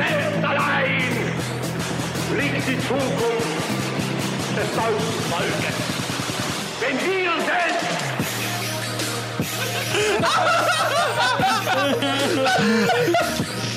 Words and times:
selbst 0.00 0.44
allein 0.44 1.12
liegt 2.36 2.68
die 2.68 2.78
Zukunft 2.78 3.60
des 4.56 4.70
deutschen 4.74 5.20
Wenn 6.80 6.96
wir 6.98 7.32
selbst... 7.46 7.90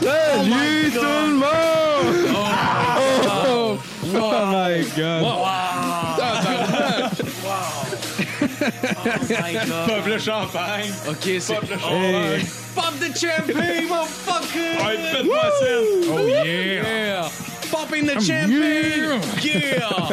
Salut 0.04 0.94
tout 0.94 1.28
le! 1.40 1.56
Oh, 2.34 2.50
oh, 2.74 3.28
oh, 3.46 3.80
oh, 4.16 4.46
my 4.52 4.74
god! 4.96 5.73
Oh 8.66 9.88
Pop 9.88 10.06
le 10.08 10.20
champagne. 10.20 10.92
Ok, 11.10 11.30
c'est. 11.40 11.54
Pop 11.56 11.64
le 11.70 11.76
Hey. 11.76 11.82
Oh. 11.84 12.40
champagne. 12.40 12.48
Pop 12.76 12.94
the 13.00 13.18
champagne, 13.20 13.88
motherfucker! 13.88 14.86
Ouais, 14.86 14.98
faites-moi 15.12 15.42
ça. 15.60 15.66
Oh 16.12 16.20
yeah! 16.28 16.44
Yeah! 16.46 17.30
Popping 17.72 18.06
the 18.08 18.20
champagne! 18.20 19.20
Yeah! 19.44 20.13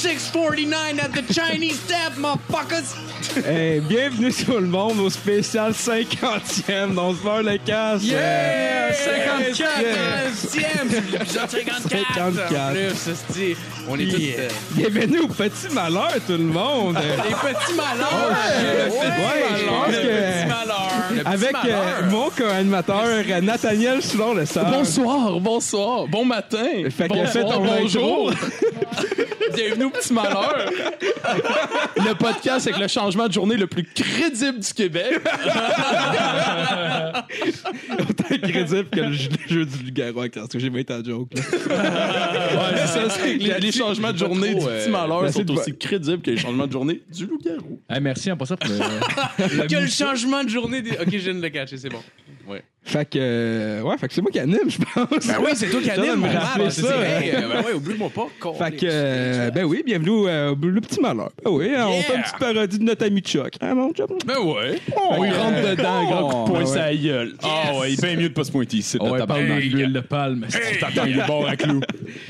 649 0.00 0.98
at 0.98 1.12
the 1.12 1.22
Chinese 1.34 1.86
tap, 1.86 2.14
motherfuckers! 2.16 2.96
Hey, 3.44 3.80
bienvenue 3.80 4.32
tout 4.32 4.52
le 4.58 4.66
monde 4.66 4.98
au 4.98 5.10
spécial 5.10 5.72
50e 5.72 6.94
dans 6.94 7.12
ce 7.14 7.22
bar 7.22 7.42
le 7.42 7.58
casse. 7.58 8.02
Yeah! 8.02 8.94
54! 8.94 9.58
Yeah. 9.82 10.30
50e! 10.32 11.12
L'épisode 11.12 11.50
54! 11.50 11.82
54. 11.90 12.54
En 12.56 12.72
plus, 12.72 13.54
on 13.90 13.98
est 13.98 14.06
tous. 14.06 14.18
Yeah. 14.18 14.36
euh, 14.40 14.48
Bienvenue 14.70 15.18
au 15.20 15.28
petit 15.28 15.68
malheur 15.74 16.12
tout 16.26 16.32
le 16.32 16.38
monde. 16.38 16.96
Les 17.28 17.34
petits 17.34 17.74
malheurs! 17.74 18.08
Oh. 18.10 18.94
Ouais, 18.94 19.06
Ouais, 19.10 19.44
je 19.58 19.66
pense 19.66 19.88
le 19.88 19.92
que- 19.92 20.08
petit 20.08 20.48
malheur! 20.48 20.90
Le 21.10 21.16
petit 21.18 21.26
Avec 21.28 21.54
euh, 21.54 21.62
malheur. 21.62 22.10
mon 22.10 22.30
co-animateur 22.30 23.04
euh, 23.06 23.40
Nathaniel 23.42 24.02
Soulon 24.02 24.32
le 24.32 24.46
sort. 24.46 24.64
Bonsoir, 24.64 25.38
bonsoir, 25.40 26.06
bon 26.06 26.24
matin. 26.24 26.64
Fait 26.88 27.06
que 27.06 27.12
bonsoir, 27.12 27.28
fais 27.32 27.42
ton 27.42 27.62
bonjour. 27.66 28.32
Bienvenue 29.54 29.84
au 29.84 29.90
petit 29.90 30.12
malheur. 30.12 30.70
le 31.96 32.14
podcast 32.14 32.66
avec 32.66 32.80
le 32.80 32.88
changement 32.88 33.26
de 33.28 33.32
journée 33.32 33.56
le 33.56 33.66
plus 33.66 33.84
crédible 33.84 34.60
du 34.60 34.72
Québec. 34.72 35.20
Autant 37.98 38.24
crédible 38.42 38.88
que 38.90 39.00
le 39.00 39.12
jeu, 39.12 39.28
le 39.48 39.54
jeu 39.54 39.66
du 39.66 39.84
loup-garou 39.84 40.28
parce 40.32 40.48
que 40.48 40.58
j'ai 40.58 40.70
mis 40.70 40.84
ta 40.84 41.02
joke. 41.02 41.30
là. 41.34 41.40
Ouais, 41.40 42.76
c'est 42.76 42.86
ça, 42.86 43.10
c'est 43.10 43.38
que 43.38 43.44
les, 43.44 43.58
les 43.60 43.72
changements 43.72 44.12
de 44.12 44.18
journée 44.18 44.54
du 44.54 44.60
petit 44.64 44.90
malheur 44.90 45.22
Merci 45.22 45.38
sont 45.38 45.44
de- 45.44 45.52
aussi 45.52 45.76
crédibles 45.76 46.22
que 46.22 46.30
les 46.30 46.36
changements 46.36 46.66
de 46.66 46.72
journée 46.72 47.02
du 47.12 47.26
loup-garou. 47.26 47.80
Hey, 47.88 48.00
merci 48.00 48.30
en 48.30 48.36
passant 48.36 48.56
pour 48.56 48.68
le- 48.70 49.66
Que 49.68 49.76
le 49.76 49.86
changement 49.88 50.44
de 50.44 50.48
journée 50.48 50.82
des. 50.82 50.92
Ok, 50.92 51.08
je 51.12 51.16
viens 51.18 51.34
de 51.34 51.42
le 51.42 51.48
catcher, 51.50 51.76
c'est 51.76 51.88
bon. 51.90 52.02
Fait 52.82 53.04
que, 53.08 53.18
euh, 53.20 53.82
ouais, 53.82 53.96
fait 53.98 54.08
que 54.08 54.14
c'est 54.14 54.22
moi 54.22 54.30
qui 54.32 54.38
anime, 54.40 54.68
je 54.68 54.78
pense. 54.78 55.26
Ben 55.26 55.36
oui, 55.44 55.50
c'est 55.54 55.68
toi 55.68 55.80
qui 55.82 55.90
anime, 55.90 56.24
rappeler 56.24 56.64
mal, 56.64 56.72
ça. 56.72 56.86
Euh, 56.86 57.20
Ben 57.52 57.64
ouais, 57.64 57.72
oublie-moi 57.74 58.08
pas. 58.08 58.26
Fait 58.58 58.76
que, 58.76 58.86
euh, 58.90 59.50
ben 59.50 59.64
oui, 59.64 59.82
bienvenue 59.84 60.08
au 60.10 60.26
euh, 60.26 60.54
le 60.60 60.80
petit 60.80 60.98
malheur. 61.00 61.30
Ben 61.44 61.50
oui, 61.52 61.68
on 61.76 62.00
fait 62.02 62.16
une 62.16 62.22
petite 62.22 62.38
parodie 62.38 62.78
de 62.78 62.84
notre 62.84 63.04
ami 63.06 63.20
Chuck. 63.20 63.52
Hein, 63.60 63.74
mon 63.74 63.92
chum? 63.92 64.06
Ben 64.26 64.38
ouais. 64.38 64.80
On 65.10 65.22
y 65.24 65.30
rentre 65.30 65.60
dedans, 65.70 65.92
un 65.94 66.04
grand 66.06 66.28
coup 66.28 66.44
de 66.44 66.50
poing 66.50 66.58
Ben 66.60 66.66
sur 66.66 66.74
ouais. 66.76 66.80
la 66.80 66.96
gueule. 66.96 67.34
Ah 67.42 67.78
ouais, 67.78 67.96
bien 67.96 68.16
mieux 68.16 68.28
de 68.30 68.34
pas 68.34 68.44
se 68.44 68.50
pointer 68.52 68.78
ici. 68.78 68.96
Oh, 68.98 69.10
ouais, 69.10 69.26
parle 69.26 69.46
dans 69.46 69.56
Hey, 69.58 69.68
l'huile 69.68 69.92
de 69.92 70.00
palme. 70.00 70.46
T'attends 70.80 71.04
le 71.04 71.26
bord 71.26 71.46
à 71.48 71.56
clou. 71.56 71.80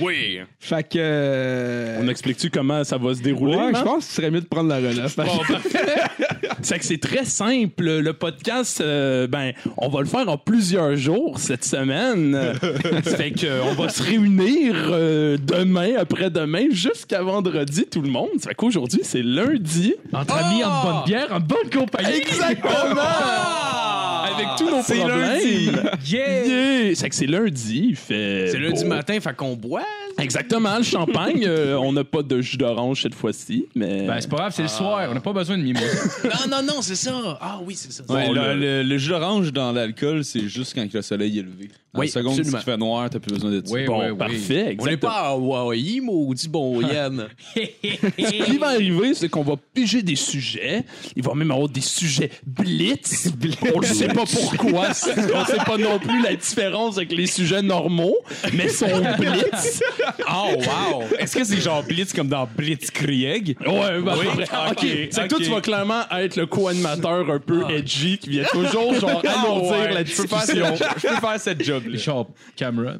Oui. 0.00 0.40
Fait 0.58 0.82
que. 0.82 0.98
euh, 0.98 2.00
On 2.02 2.08
explique-tu 2.08 2.50
comment 2.50 2.82
ça 2.84 2.98
va 2.98 3.14
se 3.14 3.22
dérouler? 3.22 3.56
Ouais, 3.56 3.72
je 3.74 3.82
pense 3.82 4.04
que 4.04 4.10
ce 4.10 4.16
serait 4.16 4.30
mieux 4.32 4.40
de 4.40 4.46
prendre 4.46 4.68
la 4.68 4.76
relève. 4.76 5.14
C'est 6.62 6.78
que 6.78 6.84
c'est 6.84 7.00
très 7.00 7.24
simple. 7.24 7.84
Le 8.00 8.12
podcast, 8.12 8.80
euh, 8.82 9.26
ben, 9.26 9.52
on 9.78 9.88
va 9.88 10.00
le 10.00 10.06
faire 10.06 10.28
en 10.28 10.36
plusieurs 10.44 10.96
jours 10.96 11.38
cette 11.38 11.64
semaine. 11.64 12.54
Ça 13.04 13.16
fait 13.16 13.30
que 13.32 13.46
euh, 13.46 13.62
on 13.64 13.74
va 13.74 13.88
se 13.88 14.02
réunir 14.02 14.74
euh, 14.76 15.36
demain, 15.38 15.94
après-demain, 15.98 16.66
jusqu'à 16.70 17.22
vendredi, 17.22 17.86
tout 17.90 18.02
le 18.02 18.10
monde. 18.10 18.28
Ça 18.38 18.50
fait 18.50 18.54
qu'aujourd'hui, 18.54 19.00
c'est 19.02 19.22
lundi. 19.22 19.94
Entre 20.12 20.36
amis, 20.36 20.64
en 20.64 20.82
bonne 20.82 21.04
bière, 21.06 21.28
en 21.30 21.40
bonne 21.40 21.70
compagnie. 21.72 22.16
Exactement! 22.16 23.00
Avec 24.34 24.46
tous 24.58 24.70
nos 24.70 24.82
problèmes. 24.82 25.90
Yeah! 26.06 26.44
Yeah! 26.46 26.94
C'est 26.94 27.08
que 27.08 27.14
c'est 27.14 27.26
lundi. 27.26 27.86
Il 27.90 27.96
fait. 27.96 28.48
C'est 28.50 28.58
lundi 28.58 28.82
beau. 28.82 28.88
matin, 28.88 29.18
fait 29.20 29.36
qu'on 29.36 29.54
boit. 29.56 29.84
Exactement, 30.18 30.76
le 30.76 30.82
champagne. 30.82 31.44
euh, 31.46 31.76
on 31.78 31.92
n'a 31.92 32.04
pas 32.04 32.22
de 32.22 32.40
jus 32.40 32.56
d'orange 32.56 33.02
cette 33.02 33.14
fois-ci, 33.14 33.66
mais. 33.74 34.06
Ben, 34.06 34.20
c'est 34.20 34.28
pas 34.28 34.36
grave, 34.38 34.52
c'est 34.54 34.62
le 34.62 34.68
soir. 34.68 35.06
On 35.10 35.14
n'a 35.14 35.20
pas 35.20 35.32
besoin 35.32 35.56
de 35.56 35.62
mimosa. 35.62 35.86
Non, 36.24 36.56
non, 36.58 36.74
non, 36.74 36.82
c'est 36.82 36.94
ça. 36.96 37.38
Ah 37.40 37.60
oui, 37.64 37.74
c'est 37.76 37.92
ça. 37.92 38.02
Ouais, 38.08 38.26
Bon, 38.26 38.32
le, 38.32 38.54
le- 38.54 38.60
le- 38.60 38.82
le 38.82 38.98
jus 38.98 39.08
d'orange 39.10 39.52
dans 39.52 39.72
l'alcool, 39.72 40.24
c'est 40.24 40.48
juste 40.48 40.74
quand 40.74 40.86
le 40.92 41.02
soleil 41.02 41.38
est 41.38 41.42
levé. 41.42 41.70
En 41.92 42.00
Oui, 42.00 42.08
seconde, 42.08 42.32
absolument. 42.38 42.58
si 42.58 42.64
tu 42.64 42.70
fais 42.70 42.76
noir, 42.76 43.10
t'as 43.10 43.18
plus 43.18 43.32
besoin 43.34 43.50
de 43.50 43.62
ça. 43.66 43.72
Oui, 43.74 43.84
bon, 43.84 43.98
oui, 44.00 44.10
oui. 44.10 44.16
parfait. 44.18 44.60
On 44.60 44.64
n'est 44.64 44.70
exactement. 44.72 45.12
pas 45.12 45.18
à 45.18 45.28
Hawaii, 45.30 46.00
maudit 46.00 46.48
bon 46.48 46.80
Yann. 46.86 47.26
Ce 47.56 48.44
qui 48.44 48.58
va 48.58 48.68
arriver, 48.68 49.14
c'est 49.14 49.28
qu'on 49.28 49.42
va 49.42 49.54
piger 49.74 50.02
des 50.02 50.14
sujets. 50.16 50.84
Il 51.16 51.22
va 51.24 51.34
même 51.34 51.50
avoir 51.50 51.68
des 51.68 51.80
sujets 51.80 52.30
blitz. 52.46 53.32
On 53.74 53.80
ne 53.80 53.86
sait 53.86 54.08
pas 54.08 54.24
pourquoi? 54.32 54.88
On 55.34 55.40
ne 55.40 55.44
sait 55.44 55.64
pas 55.66 55.76
non 55.78 55.98
plus 55.98 56.22
la 56.22 56.34
différence 56.34 56.96
avec 56.96 57.12
les 57.12 57.26
sujets 57.26 57.62
normaux, 57.62 58.18
mais 58.52 58.68
sont 58.68 59.02
blitz. 59.18 59.82
Oh, 60.28 60.52
wow! 60.56 61.04
Est-ce 61.18 61.36
que 61.36 61.44
c'est 61.44 61.60
genre 61.60 61.82
Blitz 61.82 62.12
comme 62.12 62.28
dans 62.28 62.46
Blitzkrieg? 62.46 63.56
Ouais, 63.66 64.00
bah, 64.00 64.14
Oui. 64.18 64.44
Ok. 64.70 64.86
C'est 65.10 65.22
que 65.22 65.28
toi, 65.28 65.38
tu 65.42 65.50
vas 65.50 65.60
clairement 65.60 66.02
être 66.10 66.36
le 66.36 66.46
co-animateur 66.46 67.30
un 67.30 67.38
peu 67.38 67.64
edgy 67.70 68.18
qui 68.18 68.30
vient 68.30 68.44
toujours 68.50 68.94
genre 68.94 69.22
alourdir 69.26 69.72
ouais. 69.72 69.94
la 69.94 70.04
discussion. 70.04 70.76
je 70.76 71.08
peux 71.08 71.16
faire 71.16 71.40
cette 71.40 71.62
job 71.62 71.82
là 71.86 71.92
Richard 71.92 72.26
Cameron. 72.56 72.98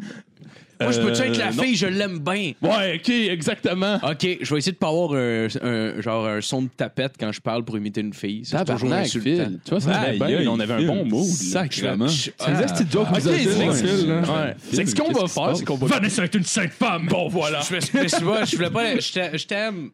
Moi, 0.81 0.93
je 0.93 1.01
peux-tu 1.01 1.23
être 1.23 1.37
la 1.37 1.49
Euh, 1.49 1.53
non. 1.53 1.63
fille, 1.63 1.77
je 1.77 1.87
l'aime 1.87 2.19
bien. 2.19 2.53
Ouais, 2.63 2.97
ok, 2.97 3.09
exactement. 3.11 3.97
Ok, 4.03 4.39
je 4.41 4.53
vais 4.53 4.59
essayer 4.59 4.73
de 4.73 4.77
pas 4.79 4.89
avoir 4.89 5.13
un, 5.13 5.47
un- 5.63 6.01
genre 6.01 6.27
un 6.27 6.41
son 6.41 6.63
de 6.63 6.69
tapette 6.77 7.13
quand 7.19 7.33
je 7.33 7.41
parle 7.41 7.65
pour 7.65 7.77
imiter 7.77 8.01
une 8.01 8.13
fille. 8.15 8.43
C'est 8.45 8.57
toujours 8.65 8.79
Tabarnak, 8.79 9.05
insultant. 9.07 9.25
Phil. 9.45 9.59
Tu 9.65 9.71
vois, 9.71 9.81
ça 9.81 9.93
serait 9.95 10.09
Aïe, 10.11 10.19
bien. 10.19 10.27
aïe, 10.39 10.49
on 10.49 10.61
avait 10.61 10.75
un 10.75 10.79
Phil. 10.79 10.87
bon 10.87 11.05
là. 11.05 11.25
Sacrément. 11.25 12.09
C'est 12.09 12.33
Ok, 12.41 13.15
misogynes, 13.15 13.73
c'est- 13.73 13.87
Phil, 13.87 14.09
là. 14.09 14.21
Ouais. 14.21 14.55
C'est 14.73 14.85
que 14.85 14.91
ce 14.91 14.95
qu'on 14.95 15.05
qu'est-ce 15.05 15.19
va 15.19 15.23
qui 15.25 15.29
se 15.29 15.35
faire, 15.35 15.45
passe? 15.45 15.59
c'est 15.59 15.65
qu'on 15.65 15.77
va. 15.77 15.87
Vanessa 15.87 16.25
est 16.25 16.35
une 16.35 16.45
sainte 16.45 16.73
femme. 16.73 17.07
Bon, 17.09 17.29
voilà. 17.29 17.61
Je 17.69 17.75
me 17.75 17.81
suis 18.09 18.23
vois, 18.25 18.45
je 18.45 18.57
voulais 18.57 18.71
pas. 18.71 18.99
Je 18.99 19.13
t'a- 19.13 19.37
je 19.37 19.47
t'aime. 19.47 19.91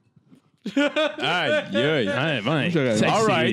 Aïe, 1.20 1.52
aïe. 1.76 2.06
Ouais. 2.46 2.70
J'aurais- 2.70 2.96
C'est 2.96 3.06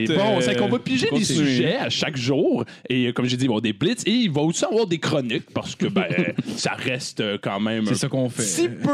c'est- 0.08 0.16
bon, 0.16 0.38
euh, 0.38 0.42
c'est 0.42 0.56
qu'on 0.56 0.68
va 0.70 0.80
piger 0.80 1.06
des 1.06 1.20
continue. 1.20 1.38
sujets 1.40 1.78
à 1.78 1.90
chaque 1.90 2.18
jour. 2.18 2.64
Et 2.90 3.08
euh, 3.08 3.12
comme 3.14 3.26
j'ai 3.26 3.38
dit, 3.38 3.46
il 3.46 3.48
va 3.48 3.54
y 3.54 3.56
avoir 3.58 3.62
des 3.62 3.74
blitz 3.74 4.04
et 4.06 4.12
il 4.12 4.32
va 4.32 4.42
aussi 4.42 4.66
avoir 4.66 4.86
des 4.88 4.98
chroniques 5.00 5.50
parce 5.54 5.76
que 5.76 5.86
ben, 5.88 6.06
ça 6.58 6.72
reste 6.78 7.20
euh, 7.22 7.38
quand 7.42 7.60
même 7.60 7.86
C'est 7.88 7.96
ça 7.96 8.08
qu'on 8.08 8.30
fait. 8.30 8.44
petit 8.44 8.70
peu 8.70 8.90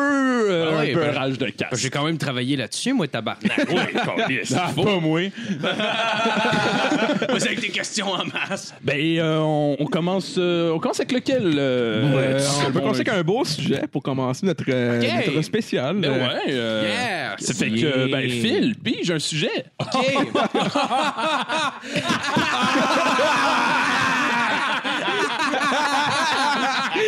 euh, 0.51 0.71
Ah 0.73 0.79
ouais, 0.79 0.91
un 0.91 0.93
peu 0.93 0.99
ben, 1.01 1.11
rage 1.17 1.37
de 1.37 1.45
casse. 1.49 1.79
J'ai 1.79 1.89
quand 1.89 2.03
même 2.05 2.17
travaillé 2.17 2.55
là-dessus, 2.55 2.93
moi, 2.93 3.07
tabarnak. 3.07 3.51
Ah, 4.55 4.71
pas 4.75 4.99
moi. 4.99 5.21
Vas-y 7.29 7.47
avec 7.47 7.61
tes 7.61 7.69
questions 7.69 8.11
en 8.11 8.25
masse. 8.25 8.73
Ben, 8.81 8.97
euh, 9.17 9.37
on, 9.39 9.75
on 9.79 9.85
commence, 9.85 10.35
euh, 10.37 10.71
on 10.71 10.79
commence 10.79 10.99
avec 10.99 11.11
lequel 11.11 11.43
euh, 11.57 12.03
Euh, 12.03 12.39
euh, 12.39 12.47
on 12.61 12.65
peut 12.67 12.71
bon, 12.73 12.79
commencer 12.81 13.01
avec 13.01 13.13
un 13.13 13.23
beau 13.23 13.43
sujet 13.45 13.83
pour 13.91 14.01
commencer 14.03 14.45
notre, 14.45 14.63
euh, 14.69 14.99
Ok. 15.01 15.25
notre 15.27 15.41
spécial. 15.43 15.97
Ben 15.97 16.11
Euh, 16.11 16.19
ouais. 16.27 16.41
euh, 16.49 16.83
Yeah. 16.89 17.35
Ça 17.39 17.53
fait 17.53 17.69
que, 17.69 18.08
ben, 18.11 18.29
Phil, 18.29 18.75
pige 18.75 19.11
un 19.11 19.19
sujet. 19.19 19.65
OK. 19.79 19.87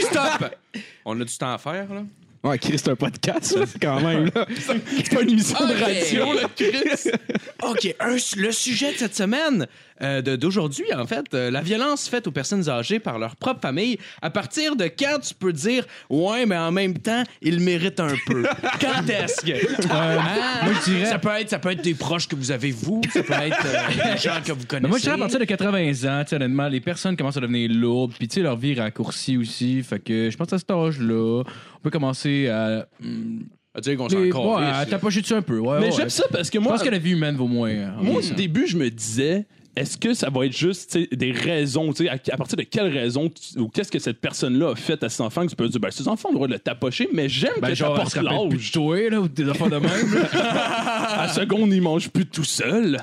Stop. 0.09 0.55
On 1.05 1.19
a 1.19 1.23
du 1.25 1.37
temps 1.37 1.53
à 1.53 1.57
faire, 1.57 1.93
là? 1.93 2.03
Ouais, 2.43 2.57
Chris, 2.57 2.79
c'est 2.79 2.89
un 2.89 2.95
podcast, 2.95 3.55
là, 3.55 3.65
quand 3.79 4.01
même. 4.01 4.31
Là. 4.33 4.47
C'est 4.57 5.13
pas 5.13 5.21
une 5.21 5.29
émission 5.29 5.59
de 5.67 5.73
radio, 5.73 6.33
là, 6.33 6.49
Chris. 6.55 7.11
OK. 7.61 7.95
un- 7.99 8.17
le 8.37 8.51
sujet 8.51 8.93
de 8.93 8.97
cette 8.97 9.15
semaine, 9.15 9.67
euh, 10.03 10.21
de- 10.21 10.35
d'aujourd'hui, 10.35 10.85
en 10.95 11.05
fait, 11.05 11.25
euh, 11.33 11.51
la 11.51 11.61
violence 11.61 12.07
faite 12.09 12.27
aux 12.27 12.31
personnes 12.31 12.67
âgées 12.69 12.99
par 12.99 13.19
leur 13.19 13.35
propre 13.35 13.61
famille. 13.61 13.97
À 14.21 14.29
partir 14.29 14.75
de 14.75 14.85
quand 14.85 15.19
tu 15.21 15.33
peux 15.33 15.53
dire, 15.53 15.85
ouais, 16.09 16.45
mais 16.45 16.57
en 16.57 16.71
même 16.71 16.97
temps, 16.97 17.23
ils 17.41 17.59
méritent 17.59 17.99
un 17.99 18.15
peu? 18.25 18.43
Quand 18.81 19.07
est-ce 19.09 19.41
que? 19.45 19.85
Ah, 19.91 20.63
moi, 20.65 20.73
je 20.85 20.91
dirais- 20.91 21.05
Ça 21.05 21.19
peut, 21.19 21.29
être, 21.39 21.49
ça 21.49 21.59
peut 21.59 21.71
être 21.71 21.83
des 21.83 21.93
proches 21.93 22.27
que 22.27 22.35
vous 22.35 22.51
avez, 22.51 22.71
vous. 22.71 23.01
Ça 23.13 23.21
peut 23.23 23.33
être 23.33 23.65
euh, 23.65 24.11
des 24.13 24.17
gens 24.19 24.39
que 24.43 24.51
vous 24.51 24.65
connaissez. 24.65 24.81
Mais 24.83 24.89
moi, 24.89 24.97
je 24.97 25.03
dirais 25.03 25.15
à 25.15 25.19
partir 25.19 25.39
de 25.39 25.45
80 25.45 25.79
ans, 25.79 26.23
tu 26.23 26.29
sais, 26.29 26.35
honnêtement, 26.35 26.67
les 26.67 26.81
personnes 26.81 27.15
commencent 27.15 27.37
à 27.37 27.41
devenir 27.41 27.69
lourdes, 27.71 28.13
puis 28.17 28.27
tu 28.27 28.35
sais, 28.35 28.41
leur 28.41 28.57
vie 28.57 28.73
raccourcie 28.73 29.37
aussi. 29.37 29.83
Fait 29.83 29.99
que 29.99 30.29
je 30.29 30.37
pense 30.37 30.51
à 30.53 30.57
cet 30.57 30.71
âge-là, 30.71 31.43
on 31.43 31.79
peut 31.83 31.89
commencer 31.91 32.47
à. 32.49 32.87
hum, 33.03 33.43
À 33.73 33.81
dire 33.81 33.95
qu'on 33.97 34.09
s'en 34.09 34.17
ouais, 34.19 34.85
tapocher 34.89 35.21
dessus 35.21 35.33
un 35.33 35.41
peu? 35.41 35.59
Ouais, 35.59 35.79
Mais 35.79 35.85
ouais. 35.87 35.91
j'aime 35.95 36.09
ça 36.09 36.23
parce 36.31 36.49
que 36.49 36.57
Je 36.59 36.63
moi, 36.63 36.73
pense 36.73 36.83
que 36.83 36.89
la 36.89 36.97
vie 36.97 37.11
humaine 37.11 37.35
vaut 37.35 37.47
moins. 37.47 37.69
hein, 37.69 37.93
Moi, 38.01 38.19
au 38.19 38.33
début, 38.35 38.67
je 38.67 38.77
me 38.77 38.89
disais, 38.89 39.45
est-ce 39.75 39.97
que 39.97 40.13
ça 40.13 40.29
va 40.29 40.45
être 40.45 40.55
juste 40.57 40.97
des 41.13 41.31
raisons, 41.31 41.93
tu 41.93 42.03
sais, 42.05 42.09
à, 42.09 42.13
à 42.31 42.37
partir 42.37 42.57
de 42.57 42.63
quelles 42.63 42.91
raisons 42.91 43.29
tu- 43.29 43.59
ou 43.59 43.69
qu'est-ce 43.69 43.91
que 43.91 43.99
cette 43.99 44.19
personne-là 44.19 44.71
a 44.71 44.75
fait 44.75 45.01
à 45.03 45.09
ses 45.09 45.21
enfants 45.21 45.43
que 45.45 45.49
tu 45.51 45.55
peux 45.55 45.69
dire, 45.69 45.79
ben, 45.79 45.91
ces 45.91 46.07
enfants 46.07 46.29
ont 46.29 46.31
le 46.33 46.35
droit 46.37 46.47
de 46.47 46.53
le 46.53 46.59
tapocher, 46.59 47.07
mais 47.13 47.29
j'aime 47.29 47.51
Ben, 47.61 47.69
que 47.69 47.75
genre, 47.75 47.95
t'apportes 47.95 48.15
l'âge. 48.15 48.71
toi, 48.71 49.09
là, 49.09 49.21
ou 49.21 49.27
des 49.27 49.47
affaires 49.49 49.69
de 49.69 49.77
même. 49.77 50.25
À 50.33 51.27
seconde, 51.33 51.73
il 51.73 51.81
mange 51.81 52.09
plus 52.09 52.25
tout 52.25 52.43
seul. 52.43 53.01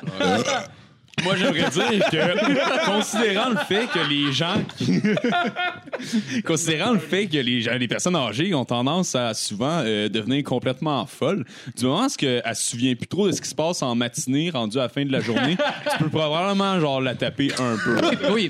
Moi, 1.25 1.37
j'aimerais 1.37 1.70
dire 1.70 2.05
que, 2.11 2.87
considérant 2.87 3.50
le 3.50 3.56
fait 3.69 3.87
que 3.87 4.09
les 4.09 4.32
gens, 4.32 4.55
qui- 4.76 5.00
considérant 6.44 6.93
le 6.93 6.99
fait 6.99 7.26
que 7.26 7.38
les 7.38 7.61
gens, 7.61 7.73
les 7.79 7.88
personnes 7.88 8.17
âgées 8.17 8.55
ont 8.55 8.65
tendance 8.65 9.15
à 9.15 9.35
souvent 9.35 9.82
euh, 9.85 10.09
devenir 10.09 10.43
complètement 10.44 11.06
folles, 11.06 11.44
du 11.76 11.85
moment 11.85 12.06
où 12.06 12.25
elle 12.25 12.43
se 12.56 12.70
souvient 12.70 12.94
plus 12.94 13.06
trop 13.09 13.26
de 13.26 13.32
ce 13.32 13.41
qui 13.41 13.49
se 13.49 13.55
passe 13.55 13.82
en 13.82 13.94
matinée, 13.94 14.50
rendu 14.50 14.79
à 14.79 14.82
la 14.82 14.88
fin 14.88 15.05
de 15.05 15.12
la 15.12 15.20
journée, 15.20 15.56
tu 15.93 16.05
peux 16.05 16.11
probablement 16.11 16.79
genre 16.81 17.00
la 17.00 17.15
taper 17.15 17.50
un 17.59 17.76
peu. 17.76 17.97
Oui, 18.32 18.49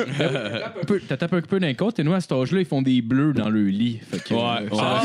peu- 0.87 1.01
t'as 1.07 1.17
tapé 1.17 1.37
un 1.37 1.41
peu 1.41 1.61
d'un 1.61 1.75
côté 1.75 2.03
et 2.03 2.05
nous, 2.05 2.13
à 2.15 2.21
cet 2.21 2.33
âge-là, 2.33 2.61
ils 2.61 2.67
font 2.67 2.83
des 2.83 3.01
bleus 3.01 3.33
dans 3.33 3.49
le 3.49 3.65
lit. 3.65 4.01
Fait 4.11 4.23
que, 4.23 4.35
Ouais, 4.35 4.41
euh, 4.41 4.69
ouais, 4.71 4.77
ça- 4.77 5.03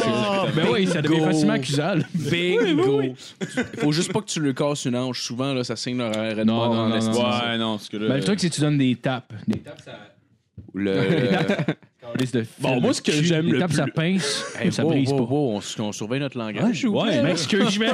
c'est 0.47 0.55
ben 0.55 0.67
oui, 0.71 0.87
ça 0.87 1.01
devient 1.01 1.15
Bingo. 1.15 1.25
facilement 1.27 1.53
accusable. 1.53 2.07
Bingo! 2.13 3.01
Faut 3.79 3.91
juste 3.91 4.11
pas 4.11 4.21
que 4.21 4.25
tu 4.25 4.39
le 4.39 4.53
casses 4.53 4.85
une 4.85 4.95
hanche. 4.95 5.21
Souvent, 5.21 5.53
là, 5.53 5.63
ça 5.63 5.75
signe 5.75 5.97
leur 5.97 6.15
arrêt 6.17 6.35
de 6.35 6.43
Non, 6.43 6.55
mort 6.55 6.73
non, 6.73 6.81
en 6.81 6.89
non, 6.89 6.95
esti. 6.95 7.09
non. 7.11 7.23
Ouais, 7.29 7.52
non, 7.57 7.77
parce 7.77 7.89
que 7.89 7.97
là. 7.97 8.07
Ben, 8.09 8.15
le 8.17 8.23
truc, 8.23 8.39
c'est 8.39 8.49
que 8.49 8.55
tu 8.55 8.61
donnes 8.61 8.77
des 8.77 8.95
tapes. 8.95 9.33
Des 9.47 9.59
tapes, 9.59 9.81
ça. 9.83 9.91
Le... 10.73 10.93
Bon, 12.59 12.79
moi, 12.79 12.93
ce 12.93 13.01
que 13.01 13.11
j'aime 13.11 13.45
Des 13.47 13.51
le 13.53 13.59
tapes, 13.59 13.69
plus- 13.69 13.77
ça 13.77 13.87
pince. 13.87 14.45
Hey, 14.59 14.71
ça 14.71 14.83
wow, 14.83 14.91
brise 14.91 15.09
wow, 15.09 15.17
pas. 15.17 15.23
wow, 15.33 15.59
on, 15.79 15.83
on 15.83 15.91
surveille 15.91 16.19
notre 16.19 16.37
langage. 16.37 16.85
Ouais, 16.85 17.23
M'excuse, 17.23 17.69
je 17.71 17.79
vais. 17.79 17.87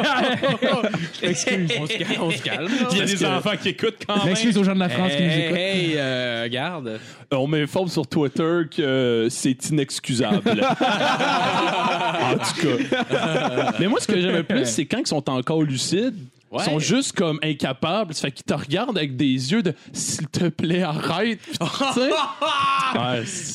Excuse. 1.21 1.71
on, 1.79 1.85
se 1.87 1.97
calme, 1.97 2.21
on 2.21 2.31
se 2.31 2.41
calme. 2.41 2.67
Il 2.91 2.97
y 2.97 3.01
a 3.01 3.05
des 3.05 3.15
que- 3.15 3.25
enfants 3.25 3.55
qui 3.61 3.69
écoutent 3.69 3.99
quand 4.05 4.17
même. 4.17 4.25
M'excuse 4.25 4.57
aux 4.57 4.63
gens 4.65 4.73
de 4.73 4.79
la 4.79 4.89
France 4.89 5.13
qui 5.15 5.23
nous 5.23 5.31
écoutent. 5.31 5.57
hey, 5.57 5.93
euh, 5.95 6.49
garde. 6.49 6.99
On 7.31 7.47
m'informe 7.47 7.87
sur 7.87 8.05
Twitter 8.07 8.61
que 8.75 9.27
c'est 9.29 9.69
inexcusable. 9.69 10.41
en 10.49 12.33
tout 12.37 12.67
cas. 12.67 13.73
Mais 13.79 13.87
moi, 13.87 13.99
ce 14.01 14.07
que 14.07 14.19
j'aime 14.19 14.35
le 14.35 14.43
plus, 14.43 14.65
c'est 14.65 14.85
quand 14.85 14.97
ils 14.99 15.07
sont 15.07 15.29
encore 15.29 15.61
lucides. 15.63 16.15
Ouais. 16.51 16.63
Ils 16.65 16.69
sont 16.71 16.79
juste 16.79 17.11
comme 17.13 17.39
incapables. 17.43 18.13
Ça 18.13 18.21
fait 18.21 18.31
qu'ils 18.31 18.43
te 18.45 18.53
regardent 18.53 18.97
avec 18.97 19.15
des 19.15 19.25
yeux 19.51 19.61
de 19.61 19.73
s'il 19.93 20.27
te 20.27 20.49
plaît, 20.49 20.81
arrête. 20.81 21.39
Puis, 21.41 21.57
tu 21.59 21.67
sais? 21.93 22.09
Ouais, 22.09 22.13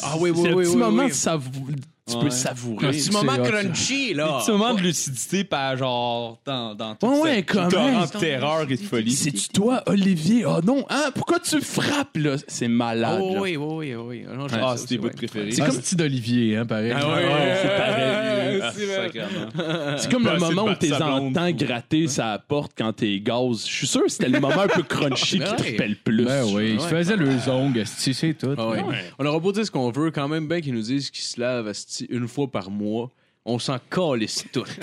Ah 0.02 0.14
oui, 0.18 0.30
oui, 0.30 0.40
c'est 0.42 0.48
un 0.50 0.54
oui, 0.54 0.64
petit 0.64 0.70
oui, 0.70 0.76
moment 0.76 1.02
oui. 1.02 1.08
de 1.08 1.14
savou- 1.14 1.66
Tu 2.06 2.16
Ouais. 2.16 2.24
peux 2.24 2.30
savourer. 2.30 2.86
Un 2.88 2.90
Petit 2.90 3.10
moment 3.10 3.36
crunchy, 3.42 4.12
là. 4.12 4.38
petit 4.40 4.50
moment 4.50 4.74
de 4.74 4.80
lucidité, 4.82 5.42
pas 5.42 5.74
genre 5.74 6.38
dans, 6.44 6.74
dans 6.74 6.94
tout 6.96 7.06
Ouais, 7.22 7.40
de 7.40 8.18
terreur 8.18 8.70
et 8.70 8.76
de 8.76 8.82
folie. 8.82 9.12
C'est-tu 9.12 9.48
toi, 9.48 9.82
Olivier? 9.86 10.44
Oh 10.44 10.60
non, 10.62 10.84
hein? 10.90 11.10
Pourquoi 11.14 11.40
tu 11.40 11.58
frappes, 11.62 12.16
là? 12.16 12.36
C'est 12.46 12.68
malade. 12.68 13.20
Oh 13.22 13.34
là. 13.36 13.40
oui, 13.40 13.56
oui, 13.56 13.94
oui, 13.94 13.94
oui. 13.94 14.24
Non, 14.36 14.48
j'aime 14.48 14.60
Ah, 14.62 14.74
c'est 14.76 14.86
tes 14.86 14.98
bouts 14.98 15.08
préférés. 15.08 15.50
C'est 15.52 15.64
comme 15.64 15.78
petit 15.78 15.96
d'Olivier, 15.96 16.58
hein, 16.58 16.66
pareil. 16.66 16.92
Ah 16.94 17.08
ouais, 17.08 17.24
Ouais, 17.24 17.58
c'est 17.62 17.68
pareil. 17.76 18.14
Ah, 18.64 18.70
c'est 19.98 20.10
comme 20.10 20.24
le 20.24 20.38
moment 20.38 20.64
où 20.64 20.74
t'es 20.74 20.92
entends 20.92 21.50
gratter 21.52 22.06
sa 22.08 22.38
porte 22.38 22.72
quand 22.76 22.92
t'es 22.92 23.18
gaz. 23.20 23.66
Je 23.66 23.72
suis 23.72 23.86
sûr 23.86 24.02
que 24.02 24.08
c'était 24.10 24.28
le 24.28 24.40
moment 24.40 24.60
un 24.60 24.68
peu 24.68 24.82
crunchy 24.82 25.38
qui 25.56 25.76
te 25.76 25.94
plus. 26.04 26.24
Ben 26.24 26.44
oui, 26.52 26.72
il 26.74 26.80
se 26.80 26.84
Ouais. 26.84 26.90
faisait 26.90 27.16
le 27.16 27.30
zong, 27.38 27.76
esti, 27.76 28.14
c'est 28.14 28.34
tout. 28.34 28.54
Ah. 28.56 28.72
On 29.18 29.26
aura 29.26 29.38
beau 29.38 29.52
dire 29.52 29.64
ce 29.66 29.70
qu'on 29.70 29.90
veut, 29.90 30.10
quand 30.10 30.28
même 30.28 30.46
bien 30.48 30.60
qu'ils 30.60 30.74
nous 30.74 30.82
disent 30.82 31.10
qu'ils 31.10 31.24
se 31.24 31.40
lavent 31.40 31.68
une 32.02 32.28
fois 32.28 32.50
par 32.50 32.70
mois. 32.70 33.10
On 33.46 33.58
s'en 33.58 33.76
calisse 33.90 34.42
tout. 34.52 34.64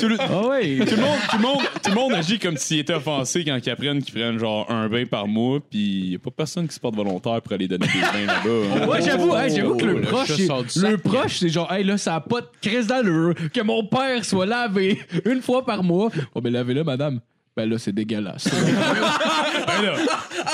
Tout 0.00 0.08
le- 0.08 0.16
Ah 0.18 0.46
ouais. 0.48 0.78
Tout 0.84 0.96
le, 0.96 1.02
monde, 1.02 1.18
tout, 1.30 1.36
le 1.36 1.42
monde, 1.42 1.60
tout 1.82 1.90
le 1.90 1.94
monde 1.94 2.12
agit 2.14 2.38
comme 2.40 2.56
s'ils 2.56 2.80
étaient 2.80 2.94
offensés 2.94 3.44
quand 3.44 3.56
ils 3.64 3.70
apprennent 3.70 4.02
qu'ils 4.02 4.14
prennent 4.14 4.38
genre 4.38 4.68
un 4.70 4.88
bain 4.88 5.04
par 5.06 5.28
mois, 5.28 5.60
puis 5.60 5.78
y 6.10 6.14
a 6.16 6.18
pas 6.18 6.30
personne 6.30 6.66
qui 6.66 6.74
se 6.74 6.80
porte 6.80 6.96
volontaire 6.96 7.40
pour 7.40 7.52
aller 7.52 7.68
donner 7.68 7.86
des 7.86 8.00
bains 8.00 8.26
là-bas. 8.26 8.84
hein. 8.84 8.88
Ouais, 8.88 9.02
j'avoue, 9.02 9.36
hey, 9.36 9.54
j'avoue 9.54 9.76
que 9.76 9.84
le, 9.84 9.92
le 9.94 10.00
proche, 10.02 10.26
chat 10.28 10.36
c'est- 10.36 10.46
sort 10.46 10.62
du 10.64 10.80
le 10.80 10.90
sac. 10.90 11.02
proche, 11.02 11.38
c'est 11.38 11.48
genre, 11.48 11.72
hey, 11.72 11.84
là, 11.84 11.96
ça 11.98 12.16
a 12.16 12.20
pas 12.20 12.40
de 12.40 12.48
crise 12.60 12.86
d'allure 12.88 13.34
que 13.52 13.60
mon 13.60 13.84
père 13.86 14.24
soit 14.24 14.46
lavé 14.46 15.00
une 15.24 15.40
fois 15.42 15.64
par 15.64 15.84
mois. 15.84 16.10
Oh, 16.34 16.40
ben, 16.40 16.52
lavez-le, 16.52 16.82
madame. 16.84 17.20
Ben 17.56 17.68
là, 17.68 17.78
c'est 17.78 17.92
dégueulasse. 17.92 18.48
Ben 19.80 19.82
là, 19.86 19.94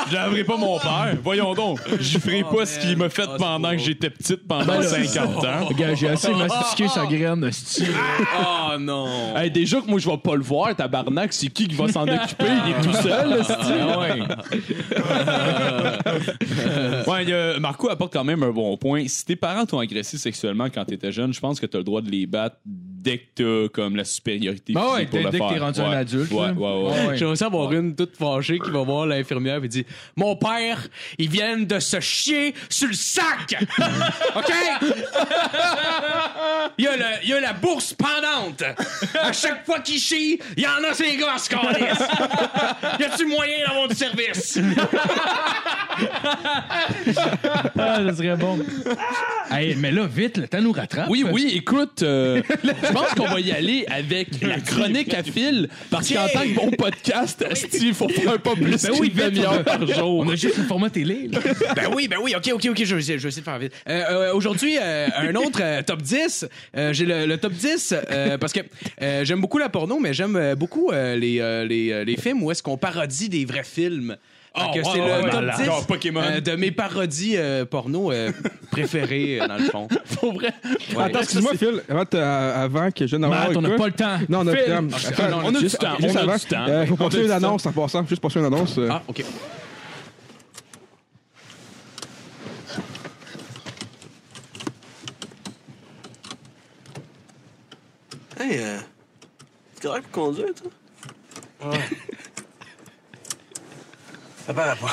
je 0.09 0.15
laverai 0.15 0.45
pas 0.45 0.57
mon 0.57 0.79
père. 0.79 1.17
Voyons 1.23 1.55
donc. 1.55 1.81
Je 2.01 2.19
ferai 2.19 2.43
pas 2.45 2.67
ce 2.67 2.79
qu'il 2.79 2.97
m'a 2.97 3.09
fait 3.09 3.25
Ah, 3.27 3.37
pendant 3.39 3.71
beau. 3.71 3.77
que 3.77 3.83
j'étais 3.83 4.11
petite 4.11 4.47
pendant 4.47 4.65
Ben 4.67 4.81
là, 4.81 4.89
50 4.89 5.45
ans. 5.45 5.65
Regarde, 5.67 5.97
j'ai 5.97 6.09
assez 6.09 6.33
mastiqué 6.35 6.89
sa 6.89 7.07
graine, 7.07 7.45
esti. 7.45 7.85
oh 8.41 8.79
non! 8.79 9.37
Hey, 9.37 9.51
déjà 9.51 9.81
que 9.81 9.87
moi, 9.89 9.99
je 9.99 10.09
vais 10.09 10.19
pas 10.19 10.35
le 10.37 10.43
voir, 10.43 10.75
tabarnak, 10.77 11.33
c'est 11.33 11.49
qui 11.49 11.69
qui 11.69 11.75
va 11.75 11.89
s'en 11.89 12.03
occuper? 12.07 12.45
Il 12.67 12.71
est 12.73 12.81
tout 12.83 12.93
seul, 13.03 13.31
là, 13.31 13.45
c'est-tu? 13.45 13.73
Ouais, 17.09 17.33
a- 17.33 17.59
Marco 17.61 17.89
apporte 17.91 18.13
quand 18.13 18.25
même 18.25 18.43
un 18.43 18.51
bon 18.51 18.77
point. 18.77 19.05
Si 19.09 19.25
tes 19.25 19.37
parents 19.37 19.67
t'ont 19.67 19.79
agressé 19.79 20.19
sexuellement 20.19 20.67
quand 20.73 20.85
t'étais 20.85 21.13
jeune, 21.13 21.33
je 21.33 21.41
pense 21.41 21.61
que 21.61 21.67
t'as 21.67 21.79
le 21.79 21.85
droit 21.85 22.01
de 22.01 22.11
les 22.11 22.27
battre 22.27 22.57
dès 23.01 23.19
que 23.19 23.25
t'as 23.67 23.69
comme 23.73 23.97
la 23.97 24.05
supériorité 24.05 24.73
Ben 24.73 24.81
ouais, 24.93 25.07
physique 25.07 25.11
pour 25.11 25.19
dès- 25.19 25.25
le 25.25 25.31
dès 25.31 25.39
que 25.39 25.49
t'es 25.55 25.59
rendu 25.61 25.81
un 25.81 25.91
adulte, 25.93 26.31
Ouais, 26.33 26.51
ouais, 26.51 27.07
ouais. 27.09 27.17
J'aimerais 27.17 27.37
ça 27.37 27.47
avoir 27.47 27.73
une 27.73 27.95
toute 27.95 28.17
fâchée 28.17 28.59
qui 28.59 28.71
va 28.71 28.83
voir 28.83 29.07
l'infirmière 29.07 29.63
et 29.63 29.69
dit 29.69 29.87
Mon 30.17 30.37
père, 30.37 30.79
ils 31.19 31.29
viennent 31.31 31.65
de 31.67 31.79
se 31.79 32.01
chier 32.01 32.55
sur 32.69 32.89
le 32.89 32.95
sac! 32.95 33.57
OK? 34.37 34.53
Il 36.79 36.85
y, 36.85 36.89
a 36.89 36.97
le- 36.97 37.05
il 37.25 37.29
y 37.31 37.33
a 37.35 37.41
la 37.41 37.53
bourse 37.53 37.95
pendante. 37.95 38.63
À 39.15 39.33
chaque 39.33 39.65
fois 39.65 39.81
qu'il 39.81 39.99
chie, 40.01 40.39
il 40.57 40.63
y 40.63 40.67
en 40.67 40.83
a 40.89 40.93
ces 40.95 41.17
gars, 41.17 41.37
ce 41.39 41.49
calice. 41.49 41.99
Y 43.01 43.05
a-tu 43.05 43.27
moyen 43.27 43.67
d'avoir 43.67 43.89
du 43.89 43.95
service? 43.95 44.59
Ah, 47.79 48.01
ça 48.09 48.15
serait 48.17 48.37
bon. 48.37 48.59
Hey, 49.51 49.75
mais 49.77 49.91
là, 49.91 50.07
vite, 50.07 50.37
le 50.37 50.49
temps 50.49 50.61
nous 50.61 50.73
rattrape. 50.73 51.09
Oui, 51.09 51.25
oui, 51.31 51.53
écoute, 51.55 52.03
euh, 52.03 52.43
je 52.65 52.93
pense 52.93 53.15
qu'on 53.17 53.27
va 53.27 53.41
y 53.41 53.51
aller 53.53 53.87
avec 53.89 54.29
la 54.43 54.61
chronique 54.61 55.15
à 55.15 55.23
fil, 55.23 55.69
parce 55.91 56.09
qu'en 56.13 56.27
tant 56.29 56.41
que 56.43 56.55
bon 56.55 56.71
podcast, 56.71 57.45
il 57.81 57.95
faut 57.95 58.09
faire 58.09 58.39
pas 58.41 58.55
plus 58.55 58.83
Ben 58.83 58.93
oui, 59.01 59.09
vite, 59.15 59.25
demi-heure 59.25 59.55
on 59.57 59.61
a- 59.61 59.65
par 59.65 59.87
jour. 59.87 60.19
On 60.21 60.29
a 60.29 60.35
juste 60.37 60.59
le 60.59 60.65
format 60.65 60.91
télé, 60.91 61.29
là. 61.33 61.39
Ben 61.75 61.89
oui, 61.95 62.09
ben 62.09 62.19
oui, 62.23 62.35
ok, 62.37 62.51
ok, 62.55 62.69
ok, 62.71 62.85
je 62.85 62.95
vais 62.95 63.01
essayer, 63.01 63.19
je 63.19 63.23
vais 63.23 63.29
essayer 63.29 63.43
de 63.43 63.45
faire 63.45 63.59
vite. 63.59 63.73
Euh, 63.89 64.03
euh, 64.11 64.35
Aujourd'hui, 64.35 64.77
euh, 64.81 65.09
un 65.17 65.35
autre 65.35 65.61
euh, 65.63 65.83
top 65.83 66.03
10. 66.03 66.47
Euh, 66.77 66.93
J'ai 66.93 67.07
le, 67.07 67.27
le 67.27 67.39
top 67.39 67.53
10 67.53 67.95
euh, 68.11 68.39
parce 68.39 68.53
que 68.53 68.61
euh, 69.03 69.25
j'aime 69.25 69.41
beaucoup 69.41 69.59
la 69.59 69.69
porno, 69.69 69.99
mais 69.99 70.13
j'aime 70.13 70.55
beaucoup 70.57 70.91
euh, 70.93 71.17
les, 71.17 71.39
les, 71.67 72.05
les 72.05 72.17
films 72.17 72.43
où 72.43 72.51
est-ce 72.51 72.63
qu'on 72.63 72.77
parodie 72.77 73.29
des 73.29 73.45
vrais 73.45 73.65
films. 73.65 74.17
Oh, 74.57 74.61
que 74.73 74.79
ouais, 74.79 74.85
c'est 74.85 75.01
ouais, 75.01 75.07
le 75.07 75.13
ouais, 75.25 75.31
top 75.31 75.33
malade. 75.35 75.57
10 75.59 75.65
Genre 75.65 75.87
Pokémon. 75.87 76.21
euh, 76.23 76.41
de 76.41 76.53
mes 76.57 76.71
parodies 76.71 77.37
euh, 77.37 77.65
porno 77.65 78.11
euh, 78.11 78.33
préférées, 78.71 79.39
dans 79.47 79.57
le 79.57 79.65
fond. 79.65 79.89
Pour 80.21 80.33
vrai? 80.35 80.53
Ouais. 80.97 81.03
Attends, 81.05 81.21
excuse-moi, 81.21 81.53
Phil, 81.57 81.83
avant, 81.89 82.05
euh, 82.15 82.91
que 82.91 83.07
je 83.07 83.17
on 83.17 83.19
n'a 83.21 83.71
pas 83.77 83.87
le 83.87 83.93
temps. 83.93 84.19
Non, 84.29 84.41
on 84.41 84.47
a 84.49 84.53
le 84.53 84.65
temps. 84.65 84.89
Ah, 84.93 85.09
Attends, 85.25 85.41
on 85.45 85.49
a 85.49 85.53
du 85.53 85.61
juste- 85.61 85.79
temps, 85.79 85.97
juste 86.01 86.15
on 86.17 86.19
a 86.19 86.23
avant, 86.23 86.37
du 86.37 86.45
temps. 86.47 86.67
euh, 86.69 86.87
faut 86.87 87.09
du 87.09 87.25
une 87.25 87.31
annonce 87.31 87.67
en 87.67 87.73
passant. 87.73 88.05
Juste 88.07 88.21
poursuivre 88.21 88.47
une 88.47 88.55
annonce. 88.55 88.79
Ah, 88.91 89.03
ok. 89.07 89.23
Hey, 98.39 98.59
euh, 98.59 98.79
c'est 99.75 99.83
correct 99.83 100.07
pour 100.13 100.27
conduire, 100.27 100.55
toi? 100.55 101.71
Ouais. 101.71 101.79
Ça 104.49 104.55
paraît 104.55 104.77
pas. 104.77 104.89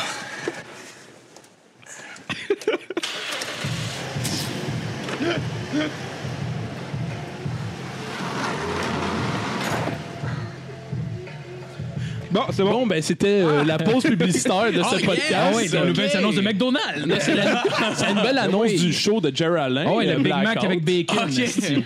Bon, 12.31 12.41
c'est 12.51 12.63
bon. 12.63 12.71
Bon, 12.71 12.87
ben, 12.87 13.01
c'était 13.01 13.27
euh, 13.43 13.63
la 13.63 13.77
pause 13.77 14.03
publicitaire 14.03 14.71
de 14.71 14.81
ce 14.83 14.95
Oh, 14.95 15.05
podcast. 15.05 15.33
Ah 15.35 15.55
ouais, 15.55 15.67
la 15.69 15.81
Ok. 15.81 15.87
nouvelle 15.87 16.17
annonce 16.17 16.35
de 16.35 16.41
McDonald's. 16.41 17.23
C'est 17.23 17.35
la, 17.35 17.63
c'est 17.95 18.05
la 18.07 18.13
nouvelle 18.13 18.37
annonce 18.39 18.73
du 18.73 18.91
show 18.91 19.21
de 19.21 19.33
Jerry 19.33 19.59
Allen. 19.61 19.85
Ah 19.87 19.93
ouais, 19.93 20.07
euh, 20.07 20.17
le 20.17 20.23
Big 20.23 20.33
Mac 20.33 20.41
Blackout. 20.43 20.63
avec 20.65 20.83
bacon. 20.83 21.17
Ok. 21.29 21.39
esti. 21.39 21.85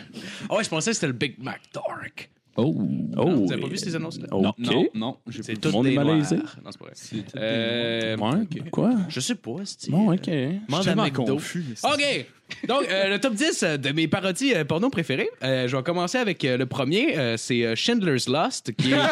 Ah 0.49 0.55
ouais, 0.55 0.63
je 0.63 0.69
pensais 0.69 0.89
que 0.91 0.95
c'était 0.95 1.07
le 1.07 1.13
Big 1.13 1.35
Mac 1.39 1.59
Dark. 1.73 2.29
Oh. 2.61 2.75
Oh, 3.17 3.29
Vous 3.45 3.51
avez 3.51 3.61
pas 3.61 3.67
vu 3.67 3.77
ces 3.77 3.95
annonces-là? 3.95 4.27
Non, 4.31 4.53
non, 4.93 5.17
j'ai 5.27 5.43
C'est 5.43 5.53
pas 5.59 5.71
tout 5.71 5.83
des 5.83 5.91
est 5.91 5.95
malaisé. 5.95 6.35
noirs. 6.37 6.57
Non, 6.63 6.71
c'est 6.71 6.79
pas 6.79 6.85
vrai. 6.85 7.23
Euh, 7.37 8.17
Ouais, 8.17 8.69
quoi? 8.71 8.91
Je 9.09 9.19
sais 9.19 9.35
pas, 9.35 9.51
c'est 9.65 9.89
Bon, 9.91 10.13
OK. 10.13 10.25
Demande 10.25 10.59
à 10.81 10.83
tellement 10.83 11.09
confus. 11.09 11.65
OK. 11.83 12.25
Donc, 12.67 12.85
euh, 12.89 13.09
le 13.09 13.19
top 13.19 13.33
10 13.33 13.63
euh, 13.63 13.77
de 13.77 13.89
mes 13.91 14.07
parodies 14.07 14.53
euh, 14.55 14.63
porno 14.65 14.89
préférées. 14.89 15.29
Euh, 15.43 15.67
je 15.67 15.75
vais 15.75 15.83
commencer 15.83 16.17
avec 16.17 16.43
euh, 16.45 16.57
le 16.57 16.65
premier. 16.65 17.17
euh, 17.17 17.35
c'est 17.37 17.63
euh, 17.63 17.75
Schindler's 17.75 18.27
Lust. 18.27 18.71
Qui 18.75 18.93
est, 18.93 18.95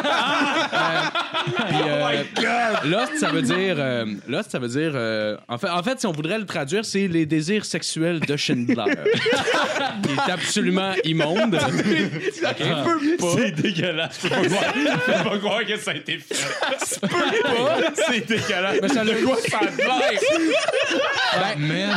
Euh, 1.72 2.22
puis, 2.34 2.44
euh, 2.46 2.74
Lust, 2.84 3.18
ça 3.18 3.28
veut 3.30 3.42
dire... 3.42 3.76
euh, 3.78 4.04
Lust, 4.28 4.50
ça 4.50 4.58
veut 4.58 4.68
dire... 4.68 4.92
euh, 4.94 5.36
en, 5.48 5.56
fait, 5.58 5.68
en 5.68 5.82
fait, 5.82 5.98
si 6.00 6.06
on 6.06 6.12
voudrait 6.12 6.38
le 6.38 6.44
traduire, 6.46 6.84
c'est 6.84 7.08
les 7.08 7.26
désirs 7.26 7.64
sexuels 7.64 8.20
de 8.20 8.36
Schindler. 8.36 8.74
qui 10.02 10.12
est 10.12 10.32
absolument 10.32 10.92
immonde. 11.04 11.58
C'est 12.38 13.50
dégueulasse. 13.52 14.18
Je 14.22 14.28
peux 14.28 15.28
pas 15.30 15.38
croire, 15.38 15.64
que 15.66 15.76
ça 15.78 15.90
a 15.92 15.94
été 15.94 16.18
fait. 16.18 16.34
Tu 16.34 17.00
peux 17.00 17.08
pas. 17.08 17.78
C'est 18.10 18.26
dégueulasse. 18.26 18.76
Mais 18.82 18.88
ça 18.88 19.04
de 19.04 19.10
le- 19.12 19.22
quoi 19.26 19.36
ça 19.48 19.58
a 19.58 19.64
l'air? 19.64 20.20
Ben, 21.56 21.88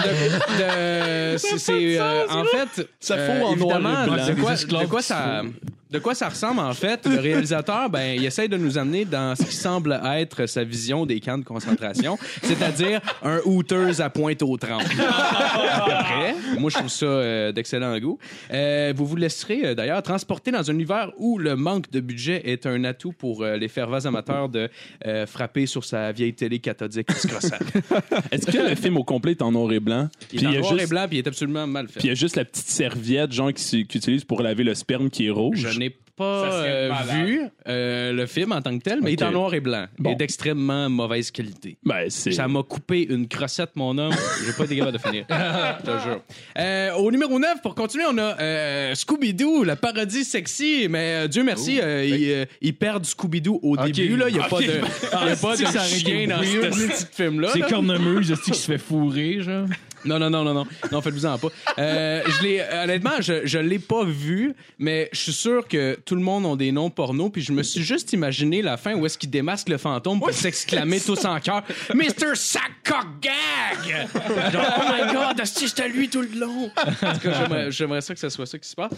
de- 0.58 1.31
c'est- 1.38 1.58
c'est, 1.58 2.00
euh, 2.00 2.28
en 2.30 2.44
fait, 2.46 2.88
Ça 3.00 3.16
euh, 3.16 3.40
fond 3.40 3.46
en 3.48 3.52
évidemment, 3.54 4.06
de 4.06 4.42
quoi, 4.42 4.56
de 4.56 4.86
quoi 4.88 5.02
ça, 5.02 5.44
De 5.92 6.00
quoi 6.00 6.16
ça 6.16 6.30
ressemble, 6.30 6.62
en 6.62 6.74
fait? 6.74 7.06
Le 7.06 7.20
réalisateur, 7.20 7.90
ben, 7.90 8.16
il 8.18 8.24
essaye 8.26 8.48
de 8.48 8.56
nous 8.56 8.78
amener 8.78 9.04
dans 9.04 9.36
ce 9.36 9.44
qui 9.44 9.56
semble 9.56 10.00
être 10.16 10.46
sa 10.46 10.64
vision 10.64 11.06
des 11.06 11.20
camps 11.20 11.38
de 11.38 11.44
concentration, 11.44 12.18
c'est-à-dire 12.44 13.02
un 13.24 13.40
Hooters 13.44 14.00
à 14.00 14.10
pointe 14.10 14.42
aux 14.42 14.58
près. 14.58 16.36
Moi, 16.58 16.70
je 16.70 16.78
trouve 16.78 16.90
ça 16.90 17.06
euh, 17.06 17.52
d'excellent 17.52 17.98
goût. 18.00 18.18
Euh, 18.54 18.94
vous 18.96 19.06
vous 19.06 19.18
laisserez, 19.18 19.66
euh, 19.66 19.76
d'ailleurs, 19.76 20.02
transporter 20.02 20.52
dans 20.52 20.70
un 20.70 20.74
univers 20.74 21.12
où 21.18 21.38
le 21.38 21.58
manque 21.58 21.92
de 21.92 22.00
budget 22.00 22.42
est 22.46 22.66
un 22.66 22.86
atout 22.86 23.12
pour 23.12 23.44
euh, 23.44 23.58
les 23.58 23.68
fervents 23.68 24.06
amateurs 24.06 24.48
de 24.48 24.70
euh, 25.06 25.26
frapper 25.26 25.66
sur 25.66 25.84
sa 25.84 26.14
vieille 26.14 26.34
télé 26.34 26.60
cathodique. 26.60 27.10
Est-ce 28.32 28.46
que 28.46 28.70
le 28.70 28.76
film 28.76 28.96
au 28.96 29.04
complet 29.04 29.32
est 29.32 29.42
en 29.42 29.52
noir 29.52 29.72
et 29.74 29.82
blanc? 29.82 30.08
Il 30.32 30.38
Puis 30.40 30.46
est 30.46 30.48
en 30.48 30.52
il 30.52 30.54
y 30.54 30.58
a 30.58 30.62
noir 30.62 30.72
juste- 30.74 30.84
et 30.86 30.88
blanc, 30.88 31.06
puis 31.10 31.18
il 31.18 31.20
est 31.20 31.28
absolument 31.28 31.68
mal 31.68 31.88
fait. 31.88 32.00
Puis 32.00 32.08
il 32.08 32.12
y 32.12 32.14
a 32.14 32.16
juste 32.16 32.38
la 32.38 32.46
petite 32.46 32.68
serviette, 32.68 33.34
genre, 33.34 33.52
qu'ils 33.52 33.82
utilisent 33.82 34.24
pour 34.24 34.42
laver 34.42 34.64
le 34.64 34.74
sperme 34.74 35.10
qui 35.10 35.28
est 35.28 35.32
rouge. 35.32 35.68
Pas 36.16 36.52
euh, 36.52 36.92
vu 37.12 37.42
euh, 37.68 38.12
le 38.12 38.26
film 38.26 38.52
en 38.52 38.62
tant 38.62 38.78
que 38.78 38.84
tel, 38.84 39.00
mais 39.02 39.14
il 39.14 39.20
est 39.20 39.24
en 39.24 39.32
noir 39.32 39.54
et 39.54 39.60
blanc 39.60 39.86
Bon. 39.98 40.12
et 40.12 40.16
d'extrêmement 40.16 40.90
mauvaise 40.90 41.32
qualité. 41.32 41.78
Ben, 41.84 42.10
c'est. 42.10 42.32
Ça 42.32 42.48
m'a 42.48 42.64
coupé 42.64 43.08
une 43.10 43.28
crossette, 43.28 43.72
mon 43.76 43.98
homme. 43.98 44.14
J'ai 44.46 44.54
pas 44.54 44.66
été 44.66 44.76
capable 44.78 44.98
de 44.98 45.02
finir. 45.02 45.26
Je 45.30 45.84
te 45.86 46.00
jure. 46.04 46.22
Euh, 46.58 46.94
au 46.96 47.12
numéro 47.12 47.40
9, 47.40 47.62
pour 47.62 47.76
continuer, 47.76 48.06
on 48.10 48.18
a 48.18 48.40
euh, 48.40 48.94
Scooby-Doo, 48.96 49.64
la 49.64 49.76
parodie 49.76 50.24
sexy. 50.24 50.88
Mais 50.90 51.24
euh, 51.24 51.28
Dieu 51.28 51.44
merci, 51.44 51.80
euh, 51.82 52.04
ils, 52.06 52.32
euh, 52.32 52.46
ils 52.62 52.76
perdent 52.76 53.06
Scooby-Doo 53.06 53.60
au 53.64 53.78
début. 53.78 54.18
là. 54.18 54.30
Il 54.30 54.34
n'y 54.36 54.40
a 54.40 54.44
pas 54.48 54.60
de, 54.60 54.64
il 54.66 55.28
y 55.28 55.32
a 55.32 55.36
pas 55.42 55.56
de 55.56 55.66
ça 55.66 55.80
aurait 55.80 55.88
chien 55.90 56.28
dans 56.28 56.42
weird. 56.42 56.74
ce 56.74 56.88
petit 56.88 57.06
film-là. 57.12 57.50
C'est 57.54 57.60
là. 57.60 57.68
cornemuse, 57.70 58.32
est-ce 58.32 58.42
qui 58.42 58.54
se 58.54 58.66
fait 58.72 58.78
fourrer, 58.78 59.42
genre? 59.42 59.66
Non, 60.06 60.20
non, 60.20 60.30
non, 60.30 60.44
non, 60.44 60.54
non. 60.54 60.68
Non, 60.92 61.02
faites-vous-en 61.02 61.38
pas. 61.38 61.48
Euh, 61.78 62.22
je 62.28 62.44
l'ai, 62.44 62.62
honnêtement, 62.84 63.20
je, 63.20 63.46
je 63.46 63.58
l'ai 63.60 63.80
pas 63.80 64.04
vu, 64.04 64.54
mais 64.80 65.10
je 65.12 65.20
suis 65.20 65.34
sûr 65.34 65.68
que 65.68 65.98
tout 66.06 66.16
le 66.16 66.22
monde 66.22 66.46
a 66.46 66.56
des 66.56 66.72
noms 66.72 66.90
porno, 66.90 67.30
puis 67.30 67.42
je 67.42 67.52
me 67.52 67.64
suis 67.64 67.84
juste 67.84 68.14
imaginé 68.14 68.62
la 68.62 68.78
fin 68.78 68.96
où 68.96 69.06
est-ce 69.06 69.18
qu'ils 69.18 69.30
démasquent 69.30 69.70
le 69.70 69.78
fantôme 69.78 70.20
pour 70.20 70.32
s'exclamer 70.32 71.00
tous 71.06 71.24
en 71.26 71.40
chœur 71.40 71.64
Mr. 71.94 72.36
Sackcock 72.36 73.08
Gag! 73.22 74.08
Genre, 74.52 74.66
oh 74.80 74.92
my 74.92 75.14
god, 75.14 75.40
esti, 75.40 75.68
c'était 75.70 75.90
lui 75.90 76.10
tout 76.10 76.22
le 76.22 76.40
long! 76.40 76.72
En 77.02 77.14
tout 77.14 77.20
cas, 77.20 77.34
j'aimerais, 77.34 77.72
j'aimerais 77.72 78.02
ça 78.02 78.14
que 78.14 78.20
ce 78.20 78.30
soit 78.30 78.46
ça 78.46 78.58
qui 78.58 78.68
se 78.68 78.76
passe. 78.76 78.92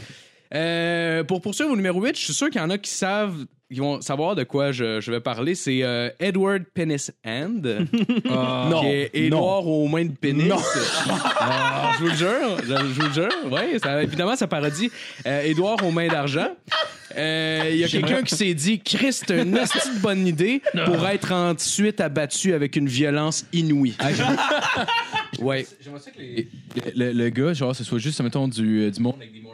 Euh, 0.53 1.23
pour 1.23 1.41
poursuivre 1.41 1.71
au 1.71 1.75
numéro 1.75 2.01
8, 2.01 2.15
je 2.17 2.25
suis 2.25 2.33
sûr 2.33 2.49
qu'il 2.49 2.61
y 2.61 2.63
en 2.63 2.69
a 2.69 2.77
qui 2.77 2.91
savent, 2.91 3.45
qui 3.73 3.79
vont 3.79 3.99
savoir 4.01 4.35
de 4.35 4.43
quoi 4.43 4.71
je, 4.71 5.01
je 5.01 5.11
vais 5.11 5.19
parler. 5.19 5.55
C'est 5.55 5.83
euh, 5.83 6.09
Edward 6.19 6.63
Penis 6.73 7.09
Hand. 7.25 7.61
non. 8.25 8.81
Qui 8.81 8.87
est 8.87 9.09
Édouard 9.13 9.67
aux 9.67 9.87
mains 9.87 10.05
de 10.05 10.11
pénis. 10.11 10.51
Ah, 11.39 11.91
je 11.97 12.03
vous 12.03 12.09
le 12.09 12.15
jure, 12.15 12.57
je, 12.61 12.67
je 12.67 13.01
vous 13.01 13.07
le 13.07 13.13
jure. 13.13 13.29
Oui, 13.51 13.79
ça, 13.81 14.01
évidemment, 14.03 14.35
ça 14.35 14.47
parodie 14.47 14.91
euh, 15.25 15.41
Édouard 15.43 15.77
aux 15.83 15.91
mains 15.91 16.07
d'argent. 16.07 16.47
Euh, 17.15 17.67
Il 17.71 17.77
y 17.77 17.83
a 17.83 17.87
quelqu'un 17.87 18.23
qui 18.23 18.35
s'est 18.35 18.53
dit 18.55 18.79
Chris, 18.79 19.13
c'est 19.13 19.29
une 19.39 19.55
esti 19.57 19.77
de 19.95 19.99
bonne 19.99 20.25
idée 20.25 20.61
pour 20.85 21.07
être 21.07 21.31
ensuite 21.31 22.01
abattu 22.01 22.53
avec 22.53 22.75
une 22.75 22.87
violence 22.87 23.45
inouïe. 23.53 23.95
ouais. 25.39 25.65
J'aimerais 25.81 25.99
ça 25.99 26.11
que 26.11 26.19
les- 26.19 26.47
le, 26.95 27.11
le 27.11 27.29
gars, 27.29 27.53
genre, 27.53 27.75
ce 27.75 27.83
soit 27.83 27.99
juste, 27.99 28.21
mettons, 28.21 28.47
du, 28.47 28.81
euh, 28.83 28.91
du 28.91 28.99
monde 29.01 29.15
avec 29.17 29.31
des 29.33 29.41
morphs. 29.41 29.52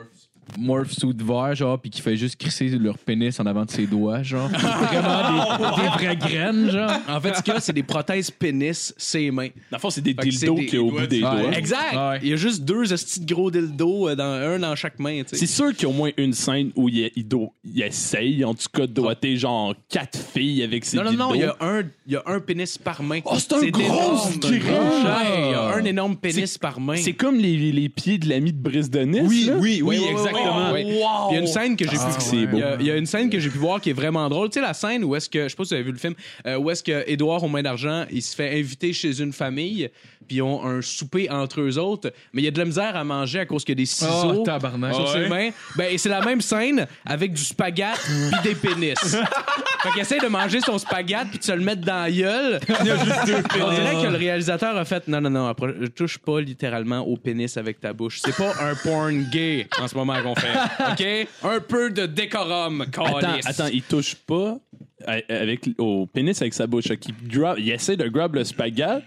Morph 0.58 0.92
suit 0.92 1.14
vert, 1.18 1.56
genre, 1.56 1.80
puis 1.80 1.90
qui 1.90 2.02
fait 2.02 2.16
juste 2.16 2.36
crisser 2.38 2.68
leur 2.70 2.98
pénis 2.98 3.40
en 3.40 3.46
avant 3.46 3.66
de 3.66 3.72
ses 3.72 3.86
doigts, 3.88 4.24
genre. 4.24 4.50
Vraiment 4.50 5.76
des, 5.78 5.82
des 5.82 5.88
vraies 5.90 6.16
graines, 6.18 6.70
genre. 6.72 6.92
En 7.08 7.20
fait, 7.22 7.36
ce 7.36 7.42
qu'il 7.42 7.54
y 7.54 7.58
a, 7.58 7.60
c'est 7.60 7.74
des 7.74 7.84
prothèses 7.84 8.32
pénis, 8.32 8.94
ses 8.98 9.32
mains. 9.32 9.48
Dans 9.72 9.78
le 9.78 9.80
fond, 9.80 9.90
c'est 9.90 10.02
des 10.02 10.14
Fait 10.14 10.28
que 10.28 10.32
c'est 10.32 10.40
dildos 10.48 10.56
des- 10.56 10.66
qui 10.66 10.76
est 10.76 10.80
au 10.80 10.92
bout 10.92 11.08
des 11.08 11.20
doigts. 11.22 11.52
Exact. 11.54 11.94
Ouais. 11.94 12.20
Il 12.24 12.30
y 12.30 12.34
a 12.34 12.36
juste 12.36 12.64
deux 12.64 12.92
estis 12.94 13.20
de 13.22 13.34
gros 13.34 13.52
dildos, 13.52 14.10
euh, 14.10 14.16
dans, 14.16 14.24
un 14.24 14.60
dans 14.60 14.76
chaque 14.76 15.00
main. 15.00 15.22
tu 15.24 15.30
sais. 15.30 15.38
C'est 15.38 15.46
sûr 15.48 15.72
qu'il 15.74 15.84
y 15.84 15.86
a 15.86 15.90
au 15.90 15.94
moins 15.94 16.12
une 16.18 16.34
scène 16.34 16.72
où 16.76 16.90
il, 16.90 17.12
il, 17.16 17.28
do- 17.28 17.54
il 17.64 17.82
essaye, 17.82 18.44
en 18.46 18.54
tout 18.54 18.68
cas, 18.74 18.82
de 18.88 18.94
doigter 18.94 19.36
genre 19.38 19.74
quatre 19.90 20.18
filles 20.18 20.64
avec 20.64 20.86
ses 20.86 20.98
Non, 20.98 21.04
non, 21.04 21.10
dildos. 21.12 21.24
non, 21.30 21.34
il 21.36 21.42
y, 21.42 21.44
a 21.44 21.56
un, 21.62 21.82
il 22.08 22.14
y 22.14 22.16
a 22.16 22.24
un 22.26 22.40
pénis 22.40 22.78
par 22.78 23.04
main. 23.04 23.20
Oh, 23.26 23.36
c'est 23.38 23.54
un 23.54 23.68
gros 23.68 23.82
énorme. 23.82 24.32
script. 24.34 24.66
Ouais, 24.66 25.48
Il 25.48 25.52
y 25.52 25.54
a 25.54 25.74
un 25.76 25.84
énorme 25.86 26.16
pénis 26.18 26.58
par 26.58 26.80
main. 26.80 26.96
C'est 26.98 27.14
comme 27.14 27.38
les, 27.38 27.72
les 27.72 27.90
pieds 27.90 28.18
de 28.18 28.30
l'ami 28.30 28.52
de 28.54 28.58
Brice 28.62 28.90
de 28.90 29.00
Nice. 29.02 29.22
Oui, 29.26 29.46
là. 29.48 29.54
oui, 29.58 29.82
oui, 29.84 30.00
ouais, 30.00 30.32
exactement. 30.40 30.72
ouais. 30.72 30.84
Il 30.84 31.34
y 31.34 31.38
a 31.38 31.40
une 31.40 31.48
scène 31.48 31.76
que 31.76 31.86
j'ai 31.86 31.98
Ah, 32.00 32.06
pu 32.16 32.22
c'est 32.22 32.36
il 32.36 32.42
y, 32.44 32.48
beau. 32.48 32.58
a, 32.62 32.76
il 32.80 32.86
y 32.86 32.92
a 32.92 32.98
une 32.98 33.06
scène 33.06 33.30
que 33.30 33.40
j'ai 33.40 33.50
pu 33.50 33.58
voir 33.58 33.80
qui 33.82 33.90
est 33.90 33.94
vraiment 33.94 34.28
drôle. 34.30 34.50
Tu 34.50 34.56
sais 34.60 34.62
la 34.66 34.74
scène 34.74 35.04
où 35.04 35.16
est-ce 35.16 35.30
que 35.30 35.44
je 35.44 35.48
sais 35.50 35.56
pas 35.56 35.64
si 35.64 35.70
vous 35.70 35.74
avez 35.76 35.84
vu 35.84 35.92
le 35.92 35.98
film 35.98 36.14
euh, 36.46 36.58
où 36.58 36.70
est-ce 36.70 36.84
que 36.84 37.04
Édouard 37.10 37.44
aux 37.44 37.48
mains 37.48 37.62
d'argent, 37.64 38.06
il 38.12 38.22
se 38.22 38.36
fait 38.36 38.58
inviter 38.60 38.94
chez 38.94 39.20
une 39.22 39.34
famille 39.34 39.90
puis 40.30 40.38
ils 40.38 40.42
ont 40.42 40.64
un 40.66 40.82
souper 40.82 41.30
entre 41.30 41.60
eux 41.60 41.78
autres, 41.78 42.14
mais 42.32 42.42
il 42.42 42.46
y 42.46 42.48
a 42.48 42.52
de 42.52 42.60
la 42.60 42.66
misère 42.66 42.96
à 42.96 43.04
manger 43.04 43.40
à 43.40 43.46
cause 43.46 43.66
qu'il 43.66 43.74
y 43.74 43.78
a 43.78 43.82
des 43.82 43.86
ciseaux 43.86 44.44
Oh, 44.46 44.94
sur 44.94 45.10
ses 45.12 45.28
mains. 45.28 45.50
Ben 45.76 45.88
et 45.92 45.98
c'est 45.98 46.10
la 46.10 46.22
même 46.22 46.40
scène 46.42 46.88
avec 47.06 47.34
du 47.34 47.44
spaghette 47.44 48.00
puis 48.32 48.42
des 48.44 48.56
pénis. 48.56 48.98
fait 49.00 49.90
qu'il 49.92 50.02
essaie 50.02 50.20
de 50.20 50.28
manger 50.28 50.62
son 50.62 50.78
spaghette 50.78 51.28
puis 51.30 51.40
de 51.40 51.44
se 51.44 51.52
le 51.52 51.62
mettre 51.64 51.82
dans 51.82 52.02
la 52.04 52.12
gueule. 52.12 52.60
Il 52.82 52.86
y 52.86 52.92
a 52.92 52.98
juste 52.98 53.26
deux 53.26 53.44
pénis. 53.44 53.66
On 53.66 53.70
dirait 53.72 54.02
que 54.04 54.08
le 54.12 54.18
réalisateur 54.18 54.78
a 54.78 54.86
fait 54.86 55.08
non 55.08 55.20
non 55.22 55.30
non, 55.30 55.54
touche 55.96 56.18
pas 56.20 56.40
littéralement 56.40 57.00
au 57.00 57.18
pénis 57.18 57.58
avec 57.58 57.80
ta 57.82 57.92
bouche. 57.94 58.20
C'est 58.24 58.36
pas 58.36 58.54
un 58.62 58.76
porn 58.76 59.24
gay 59.32 59.68
en 59.82 59.88
ce 59.88 59.96
moment 59.96 60.22
qu'on 60.22 60.36
fait. 60.36 60.54
OK? 60.92 61.28
Un 61.44 61.60
peu 61.60 61.90
de 61.90 62.06
décorum, 62.06 62.82
Attends, 62.82 63.18
attends, 63.46 63.68
il 63.72 63.82
touche 63.84 64.16
pas 64.16 64.58
avec, 65.08 65.70
au 65.78 66.06
pénis 66.08 66.40
avec 66.42 66.54
sa 66.54 66.68
bouche. 66.68 66.86
Qu'il 67.00 67.16
grab- 67.28 67.58
il 67.58 67.70
essaie 67.72 67.98
de 67.98 68.08
grab 68.08 68.36
le 68.36 68.44
spaghette, 68.44 69.04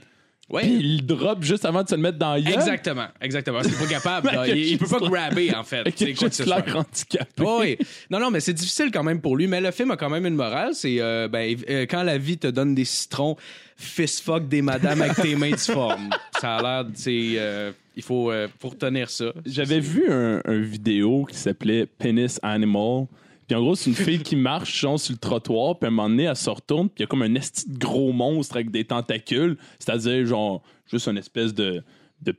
Ouais. 0.53 0.63
puis 0.63 0.73
il 0.81 1.07
drop 1.07 1.43
juste 1.43 1.65
avant 1.65 1.83
de 1.83 1.89
se 1.89 1.95
le 1.95 2.03
mettre 2.03 2.19
dans 2.19 2.35
la 2.35 2.41
gueule. 2.43 2.53
Exactement, 2.55 3.07
exactement. 3.21 3.63
C'est 3.63 3.79
pas 3.79 3.87
capable. 3.87 4.31
là. 4.33 4.47
il, 4.49 4.59
il 4.73 4.79
peut 4.79 4.87
pas 4.87 4.99
grabber, 5.01 5.55
en 5.55 5.65
fait. 5.65 5.85
C'est 5.97 6.13
quoi 6.13 6.29
que 6.29 6.35
ce 6.35 6.45
soit. 6.45 6.63
handicapé. 6.75 7.43
Oui. 7.43 7.79
Non, 8.11 8.21
non, 8.21 8.31
mais 8.31 8.41
c'est 8.41 8.53
difficile 8.53 8.91
quand 8.93 9.03
même 9.03 9.21
pour 9.21 9.37
lui. 9.37 9.47
Mais 9.47 9.61
le 9.63 9.71
film 9.71 9.91
a 9.93 9.97
quand 9.97 10.11
même 10.11 10.27
une 10.27 10.35
morale. 10.35 10.75
C'est 10.75 10.97
euh, 11.01 11.27
ben, 11.27 11.57
euh, 11.71 11.87
quand 11.89 12.03
la 12.03 12.19
vie 12.19 12.37
te 12.37 12.49
donne 12.49 12.75
des 12.75 12.85
citrons, 12.85 13.37
fist 13.77 14.23
fuck 14.23 14.47
des 14.49 14.63
madames 14.63 15.01
avec 15.01 15.17
tes 15.17 15.35
mains 15.35 15.51
difformes. 15.51 16.11
Ça 16.41 16.57
a 16.57 16.63
l'air, 16.63 16.91
c'est, 16.95 17.33
euh, 17.37 17.73
il 17.97 18.03
faut, 18.03 18.31
euh, 18.31 18.49
faut 18.61 18.69
retenir 18.69 19.11
ça. 19.11 19.33
J'avais 19.47 19.81
vu 19.81 20.05
un, 20.11 20.41
un 20.45 20.61
vidéo 20.61 21.25
qui 21.25 21.37
s'appelait 21.37 21.87
Penis 21.99 22.39
Animal. 22.43 23.07
Puis 23.53 23.59
en 23.59 23.65
gros, 23.65 23.75
c'est 23.75 23.91
une 23.91 23.97
fille 23.97 24.23
qui 24.23 24.35
marche 24.35 24.81
sur 24.81 24.97
le 24.97 25.17
trottoir, 25.19 25.79
puis 25.79 25.85
à 25.85 25.89
un 25.89 25.91
moment 25.91 26.09
donné, 26.09 26.23
elle 26.23 26.35
se 26.35 26.49
retourne, 26.49 26.89
puis 26.89 27.01
il 27.01 27.03
y 27.03 27.05
a 27.05 27.07
comme 27.07 27.21
un 27.21 27.35
esti 27.35 27.69
de 27.69 27.79
gros 27.79 28.11
monstre 28.11 28.57
avec 28.57 28.71
des 28.71 28.87
tentacules, 28.87 29.59
c'est-à-dire 29.79 30.25
genre 30.25 30.63
juste 30.91 31.07
une 31.07 31.19
espèce 31.19 31.53
de 31.53 31.85
de 32.23 32.35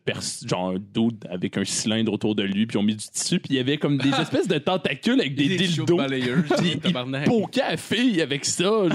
genre 0.45 0.69
un 0.69 0.75
dude 0.75 1.25
avec 1.29 1.57
un 1.57 1.65
cylindre 1.65 2.13
autour 2.13 2.35
de 2.35 2.43
lui 2.43 2.65
puis 2.65 2.75
ils 2.75 2.79
ont 2.79 2.83
mis 2.83 2.95
du 2.95 3.05
tissu 3.05 3.39
puis 3.39 3.53
il 3.53 3.55
y 3.57 3.59
avait 3.59 3.77
comme 3.77 3.97
des 3.97 4.09
espèces 4.21 4.47
de 4.47 4.57
tentacules 4.57 5.19
avec 5.19 5.35
des, 5.35 5.55
dildos. 5.55 5.97
puis 6.07 6.71
il 6.73 6.79
tabarnak. 6.79 7.25
poquait 7.25 7.61
à 7.61 7.77
fille 7.77 8.21
avec 8.21 8.45
ça 8.45 8.63
genre. 8.63 8.89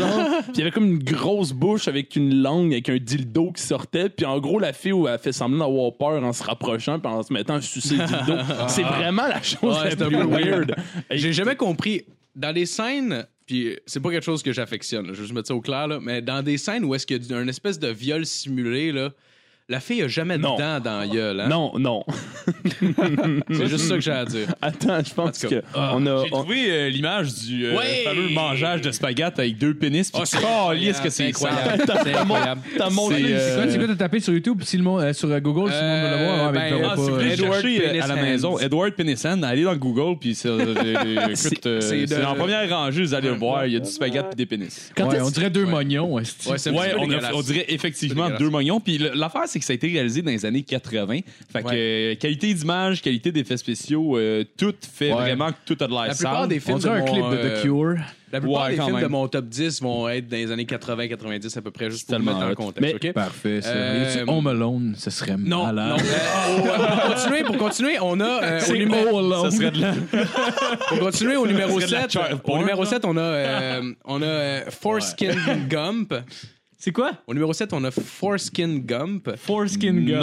Puis 0.45 0.53
il 0.55 0.59
y 0.59 0.63
avait 0.63 0.71
comme 0.71 0.87
une 0.87 1.03
grosse 1.03 1.53
bouche 1.53 1.89
avec 1.89 2.17
une 2.17 2.43
langue 2.43 2.73
avec 2.73 2.89
un 2.89 2.97
dildo 2.97 3.53
qui 3.53 3.63
sortait 3.63 4.09
puis 4.09 4.27
en 4.27 4.39
gros 4.39 4.59
la 4.59 4.73
fille 4.73 4.93
où 4.93 5.07
elle 5.09 5.19
fait 5.19 5.33
semblant 5.33 5.67
d'avoir 5.67 5.97
peur 5.97 6.23
en 6.23 6.33
se 6.33 6.43
rapprochant 6.43 6.99
puis 6.99 7.11
en 7.11 7.23
se 7.23 7.33
mettant 7.33 7.55
à 7.55 7.61
sucer 7.61 7.97
le 7.97 8.07
dildo 8.07 8.43
c'est 8.69 8.83
vraiment 8.83 9.27
la 9.27 9.43
chose 9.43 9.59
Ouais, 9.63 9.91
la 9.91 9.97
plus 9.97 10.17
peu 10.17 10.25
weird. 10.25 10.75
J'ai 11.11 11.33
jamais 11.33 11.57
compris. 11.57 12.05
Dans 12.35 12.53
des 12.53 12.67
scènes, 12.67 13.27
puis 13.47 13.77
c'est 13.85 13.99
pas 13.99 14.11
quelque 14.11 14.25
chose 14.25 14.45
que 14.45 14.53
j'affectionne, 14.53 15.09
là, 15.09 15.13
je 15.13 15.19
vais 15.19 15.25
juste 15.25 15.35
mettre 15.35 15.49
ça 15.49 15.57
au 15.57 15.61
clair, 15.61 15.89
là, 15.89 15.99
mais 16.01 16.23
dans 16.23 16.41
des 16.41 16.57
scènes 16.57 16.85
où 16.85 16.95
est-ce 16.95 17.05
qu'il 17.05 17.21
y 17.21 17.35
a 17.35 17.41
une 17.41 17.49
espèce 17.49 17.81
de 17.81 17.89
viol 17.89 18.25
simulé, 18.25 18.93
là, 18.93 19.11
la 19.71 19.81
fille 19.81 20.03
a 20.03 20.09
jamais 20.09 20.39
de 20.39 20.43
Non. 20.43 20.57
dents 20.57 20.81
dans 20.81 21.01
la 21.01 21.07
gueule. 21.07 21.41
Hein? 21.41 21.49
non 21.49 21.73
non 21.79 22.03
C'est 23.51 23.67
juste 23.67 23.87
ça 23.89 23.95
que 23.97 24.01
j'ai 24.01 24.11
à 24.13 24.25
dire. 24.25 24.49
attends 24.63 25.01
je 25.05 25.13
pense 25.13 25.39
que 25.39 25.63
on 25.75 26.07
a 26.07 26.25
J'ai 26.25 26.31
on- 26.33 26.39
trouvé 26.43 26.71
euh, 26.71 26.89
l'image 26.89 27.35
du 27.35 27.67
euh, 27.67 27.77
Ouais! 27.77 28.01
fameux 28.05 28.29
mangeage 28.31 28.81
de 28.81 28.91
spaghettes 28.91 29.39
avec 29.39 29.59
deux 29.59 29.75
pénis. 29.75 30.11
Puis 30.11 30.21
Oh, 30.23 30.25
c'est 30.25 30.41
calisse 30.41 31.01
que 31.01 31.11
c'est 31.11 31.27
incroyable. 31.29 31.83
C'est 31.87 32.15
incroyable. 32.15 32.61
t'as 32.79 32.89
montré 32.91 33.19
C'est, 33.23 33.33
euh, 33.35 33.63
quoi, 33.63 33.71
c'est 33.73 33.79
quoi, 33.79 33.87
t'as 33.89 33.95
tapé 33.97 34.21
sur 34.21 34.33
YouTube, 34.33 34.63
si 34.65 34.79
le 34.79 34.83
monde, 34.85 35.03
euh, 35.03 35.13
sur 35.13 35.31
euh, 35.31 35.39
Google, 35.41 35.71
si 35.71 35.79
le 35.81 35.87
monde 35.87 36.03
veut 36.03 36.11
le 36.19 36.25
voir, 36.25 36.49
Euh, 36.49 36.53
mais 36.53 36.71
ben, 36.71 36.89
Ah, 36.91 36.95
si 36.97 37.01
vous 37.03 37.09
voulez 37.15 37.25
euh, 37.27 37.33
Edward 37.35 37.53
chercher 37.63 37.99
euh, 37.99 38.03
à 38.03 38.07
la 38.07 38.17
maison, 38.17 38.59
Edward 38.59 38.93
Penisson, 38.93 39.43
allez 39.43 39.65
dans 39.65 39.77
Google, 39.77 40.19
puis 40.19 40.35
c'est 40.35 40.49
euh, 40.49 40.75
euh, 41.67 42.25
en 42.25 42.35
première 42.35 42.69
rangée, 42.71 43.03
vous 43.03 43.13
allez 43.15 43.29
le 43.29 43.35
voir, 43.35 43.67
il 43.67 43.75
y 43.75 43.77
a 43.77 43.81
du 43.81 43.91
spaghetti 43.91 44.29
et 44.33 44.37
des 44.37 44.47
pénis. 44.47 44.91
on 44.99 45.31
dirait 45.31 45.51
deux 45.51 45.67
mognons. 45.67 46.15
Ouais, 46.15 46.23
on, 47.35 47.43
dirait 47.43 47.67
effectivement 47.69 48.31
deux 48.31 48.49
mognons. 48.49 48.81
Puis 48.81 48.97
l'affaire, 49.15 49.43
c'est 49.47 49.58
que 49.59 49.65
ça 49.65 49.73
a 49.73 49.77
été 49.77 49.89
réalisé 49.89 50.23
dans 50.23 50.31
les 50.31 50.45
années 50.47 50.63
80. 50.63 51.21
Fait 51.53 51.63
que 51.63 51.69
euh, 51.73 52.15
qualité 52.17 52.53
d'image, 52.55 53.03
qualité 53.03 53.33
d'effets 53.33 53.57
spéciaux, 53.57 54.17
euh, 54.19 54.45
tout 54.57 54.75
fait 54.81 55.09
Ouais. 55.13 55.21
vraiment 55.21 55.49
que 55.51 55.57
tout 55.65 55.77
a 55.83 55.87
de 55.87 55.93
l'air 55.93 56.07
La 56.09 56.15
plupart 56.15 56.41
sale. 56.41 56.49
des 56.49 56.61
films 56.61 56.79
de 56.79 56.89
un 56.89 56.99
mon, 56.99 57.05
clip 57.05 57.25
de 57.31 57.37
euh, 57.37 57.59
The 57.59 57.63
Cure. 57.63 57.95
La 58.31 58.41
plupart 58.43 58.65
Ouais, 58.65 58.71
des 58.77 58.83
films 58.83 58.93
même. 58.97 59.03
de 59.03 59.09
mon 59.09 59.27
top 59.27 59.47
10 59.47 59.81
vont 59.81 60.07
être 60.11 60.29
dans 60.29 60.37
les 60.37 60.51
années 60.53 60.65
80-90 60.67 61.57
à 61.57 61.63
peu 61.63 61.71
près, 61.71 61.91
juste 61.91 62.07
pour 62.07 62.17
Tellement 62.17 62.39
mettre 62.39 62.51
en 62.61 62.65
contexte. 62.67 63.03
Mais-? 63.03 63.13
Parfait, 63.15 63.63
ça. 63.63 63.71
Euh, 63.71 64.25
Home 64.27 64.47
Alone, 64.49 64.95
ce 64.99 65.09
serait 65.11 65.37
Non, 65.39 65.65
malade. 65.67 65.97
non. 65.97 65.97
Euh, 66.05 66.77
pour, 66.77 67.15
continuer, 67.15 67.43
pour 67.45 67.57
continuer, 67.57 67.97
on 68.03 68.21
a 68.21 68.43
euh, 68.43 68.59
au 68.59 68.61
C'est 68.61 68.73
numéro, 68.79 69.19
Home 69.19 69.33
Alone. 69.33 69.51
Ça 69.51 69.57
serait 69.57 69.71
de 69.71 69.81
la... 69.81 69.95
pour 70.89 70.99
continuer 70.99 71.37
au 71.37 71.47
numéro 71.47 71.81
Ça 71.81 71.87
serait 71.87 71.97
de 72.01 72.03
la 72.03 72.09
7. 72.11 72.11
child 72.29 72.41
Au 72.45 72.59
numéro 72.59 72.85
ça. 72.85 72.91
7, 72.97 73.05
on 73.07 73.17
a 73.17 73.21
euh, 73.21 73.93
on 74.05 74.21
a 74.21 74.27
euh, 74.27 74.61
Foreskin 74.71 75.35
Gump 75.69 76.13
C'est 76.81 76.93
quoi? 76.93 77.11
Au 77.27 77.35
numéro 77.35 77.53
7, 77.53 77.73
on 77.73 77.83
a 77.83 77.91
Foreskin 77.91 78.77
Gump. 78.79 79.35
Foreskin 79.37 79.95
Gum. 79.95 80.05
Qui 80.05 80.13
est, 80.13 80.17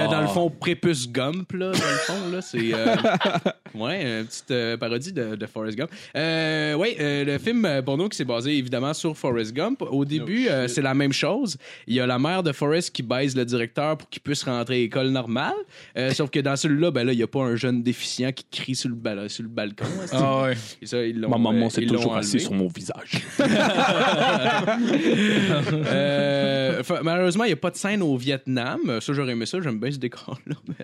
euh, 0.00 0.06
dans 0.08 0.20
le 0.20 0.26
Ah. 0.26 0.32
fond, 0.32 0.48
Prépuce 0.48 1.10
Gump, 1.10 1.50
là, 1.54 1.72
dans 1.72 1.78
le 1.78 1.78
fond, 1.78 2.30
là. 2.32 2.40
C'est, 2.40 2.72
euh, 2.72 2.94
ouais, 3.74 4.20
une 4.20 4.24
petite 4.26 4.50
euh, 4.52 4.76
parodie 4.76 5.12
de, 5.12 5.34
de 5.34 5.46
Forrest 5.46 5.76
Gump. 5.76 5.90
Euh, 6.16 6.74
ouais, 6.74 6.96
euh, 7.00 7.24
le 7.24 7.38
film 7.38 7.64
euh, 7.64 7.82
porno 7.82 8.08
qui 8.08 8.16
s'est 8.16 8.24
basé 8.24 8.56
évidemment 8.56 8.94
sur 8.94 9.16
Forrest 9.18 9.52
Gump. 9.52 9.82
Au 9.82 10.04
début, 10.04 10.46
euh, 10.48 10.68
c'est 10.68 10.82
la 10.82 10.94
même 10.94 11.12
chose. 11.12 11.56
Il 11.88 11.94
y 11.94 12.00
a 12.00 12.06
la 12.06 12.20
mère 12.20 12.44
de 12.44 12.52
Forrest 12.52 12.92
qui 12.94 13.02
baise 13.02 13.34
le 13.34 13.44
directeur 13.44 13.98
pour 13.98 14.08
qu'il 14.08 14.22
puisse 14.22 14.44
rentrer 14.44 14.76
à 14.76 14.78
l'école 14.78 15.08
normale. 15.08 15.52
Euh, 15.96 16.10
sauf 16.14 16.30
que 16.30 16.38
dans 16.38 16.54
celui-là, 16.54 16.92
ben 16.92 17.04
là, 17.08 17.12
il 17.12 17.16
n'y 17.16 17.24
a 17.24 17.26
pas 17.26 17.40
un 17.42 17.56
jeune 17.56 17.82
déficient 17.82 18.30
qui 18.30 18.44
crie 18.52 18.76
sur 18.76 18.88
le, 18.88 18.94
bal- 18.94 19.28
sur 19.28 19.42
le 19.42 19.48
balcon. 19.48 19.84
Ah 20.12 20.42
ouais. 20.44 20.54
Et 20.80 20.86
ça, 20.86 21.02
ils 21.02 21.18
l'ont, 21.20 21.28
Ma 21.28 21.38
maman 21.38 21.66
euh, 21.66 21.70
s'est 21.70 21.84
toujours 21.86 22.16
assise 22.16 22.42
sur 22.42 22.52
mon 22.54 22.68
visage. 22.68 23.20
Euh, 25.88 26.82
fa- 26.82 27.00
malheureusement, 27.02 27.44
il 27.44 27.48
n'y 27.48 27.52
a 27.52 27.56
pas 27.56 27.70
de 27.70 27.76
scène 27.76 28.02
au 28.02 28.16
Vietnam. 28.16 28.80
Euh, 28.88 29.00
Ça, 29.00 29.12
j'aurais 29.12 29.32
aimé 29.32 29.46
ça. 29.46 29.58
J'aime 29.60 29.78
bien 29.80 29.90
ce 29.90 29.98
décor-là. 29.98 30.54
Mais- 30.68 30.74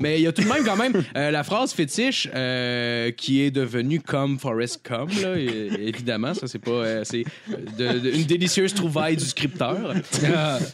Mais 0.00 0.18
il 0.20 0.22
y 0.22 0.26
a 0.26 0.32
tout 0.32 0.42
de 0.42 0.48
même, 0.48 0.64
quand 0.64 0.76
même, 0.76 0.92
euh, 1.16 1.30
la 1.30 1.42
phrase 1.44 1.72
fétiche 1.72 2.28
euh, 2.34 3.10
qui 3.12 3.42
est 3.42 3.50
devenue 3.50 4.00
comme 4.00 4.38
Forrest 4.38 4.80
Cum, 4.86 5.08
là, 5.22 5.36
é- 5.36 5.88
évidemment. 5.88 6.34
Ça, 6.34 6.46
c'est 6.46 6.58
pas. 6.58 6.70
euh, 6.70 7.00
c'est 7.04 7.24
de- 7.78 7.98
de- 7.98 8.10
une 8.10 8.24
délicieuse 8.24 8.74
trouvaille 8.74 9.16
du 9.16 9.24
scripteur. 9.24 9.94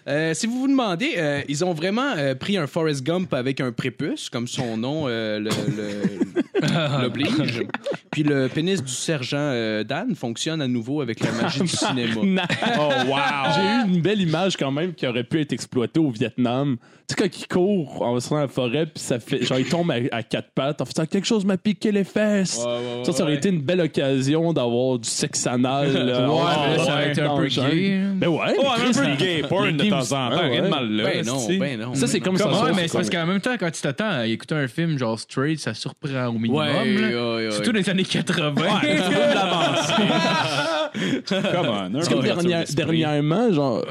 Euh, 0.08 0.34
si 0.34 0.46
vous 0.46 0.60
vous 0.60 0.68
demandez, 0.68 1.12
euh, 1.16 1.42
ils 1.48 1.64
ont 1.64 1.72
vraiment 1.74 2.12
euh, 2.16 2.34
pris 2.34 2.56
un 2.56 2.66
Forrest 2.66 3.02
Gump 3.04 3.32
avec 3.34 3.60
un 3.60 3.72
prépuce, 3.72 4.28
comme 4.30 4.46
son 4.48 4.76
nom 4.76 5.04
euh, 5.08 5.38
le- 5.38 5.50
le- 5.76 7.02
l'oblige. 7.02 7.62
Puis 8.10 8.22
le 8.22 8.48
pénis 8.48 8.82
du 8.82 8.92
sergent 8.92 9.36
euh, 9.38 9.84
Dan 9.84 10.14
fonctionne 10.14 10.60
à 10.60 10.66
nouveau 10.68 11.00
avec 11.00 11.20
la 11.20 11.30
magie 11.32 11.60
du 11.60 11.68
cinéma. 11.68 12.42
oh, 12.78 12.88
wow! 13.06 13.18
J'ai 13.54 13.60
eu 13.62 13.79
une 13.86 14.00
belle 14.00 14.20
image 14.20 14.56
quand 14.56 14.70
même 14.70 14.94
qui 14.94 15.06
aurait 15.06 15.24
pu 15.24 15.40
être 15.40 15.52
exploitée 15.52 16.00
au 16.00 16.10
Vietnam. 16.10 16.76
Tu 17.08 17.16
sais, 17.16 17.22
quand 17.28 17.38
il 17.40 17.48
court 17.48 18.02
en 18.02 18.20
se 18.20 18.30
dans 18.30 18.36
la 18.36 18.48
forêt, 18.48 18.86
puis 18.86 19.02
ça 19.02 19.18
fait. 19.18 19.44
Genre, 19.44 19.58
il 19.58 19.68
tombe 19.68 19.90
à, 19.90 19.96
à 20.16 20.22
quatre 20.22 20.50
pattes 20.54 20.80
en 20.80 20.84
faisant 20.84 21.06
quelque 21.06 21.26
chose 21.26 21.44
m'a 21.44 21.56
piqué 21.56 21.90
les 21.90 22.04
fesses. 22.04 22.64
ça, 23.04 23.12
ça 23.12 23.22
aurait 23.24 23.34
été 23.34 23.48
une 23.48 23.60
belle 23.62 23.80
occasion 23.80 24.52
d'avoir 24.52 24.98
du 24.98 25.08
sexe 25.08 25.44
anal. 25.46 25.92
là. 25.92 26.30
Ouais, 26.30 26.40
mais 26.68 26.76
là, 26.76 26.84
ça 26.84 26.92
aurait 26.92 27.04
ouais, 27.06 27.10
été 27.10 27.20
un 27.22 27.36
peu 27.36 27.46
gay. 27.48 28.00
Ben 28.14 28.28
ouais, 28.28 28.54
mais 28.56 28.66
un 28.66 28.92
peu 28.92 29.14
gay 29.16 29.42
porn 29.48 29.76
de 29.76 29.84
temps 29.90 29.98
en 30.00 30.30
temps, 30.30 30.30
Ah, 30.30 30.40
rien 30.42 30.58
de 30.60 30.64
ouais. 30.64 30.70
mal 30.70 30.88
là. 30.90 31.04
Ben 31.04 31.26
non, 31.26 31.46
ben 31.58 31.80
non. 31.80 31.94
Ça, 31.94 32.06
c'est 32.06 32.20
comme 32.20 32.36
ça. 32.36 32.48
Ouais, 32.48 32.70
mais 32.76 32.86
c'est 32.86 32.96
parce 32.96 33.10
qu'en 33.10 33.26
même 33.26 33.40
temps, 33.40 33.56
quand 33.58 33.70
tu 33.72 33.82
t'attends 33.82 34.10
à 34.10 34.26
écouter 34.26 34.54
un 34.54 34.68
film 34.68 34.96
genre 34.96 35.18
straight, 35.18 35.58
ça 35.58 35.74
surprend 35.74 36.28
au 36.28 36.32
minimum. 36.38 36.58
Ouais, 36.58 36.66
là. 36.94 37.08
ouais, 37.08 37.46
ouais. 37.46 37.50
Surtout 37.50 37.72
dans 37.72 37.78
les 37.78 37.90
années 37.90 38.04
80. 38.04 38.54
Come 41.28 41.66
on, 41.68 41.72
un 41.72 41.90
Parce 41.92 42.08
que 42.08 42.22
dernière- 42.22 42.64
dernièrement, 42.74 43.52
genre, 43.52 43.84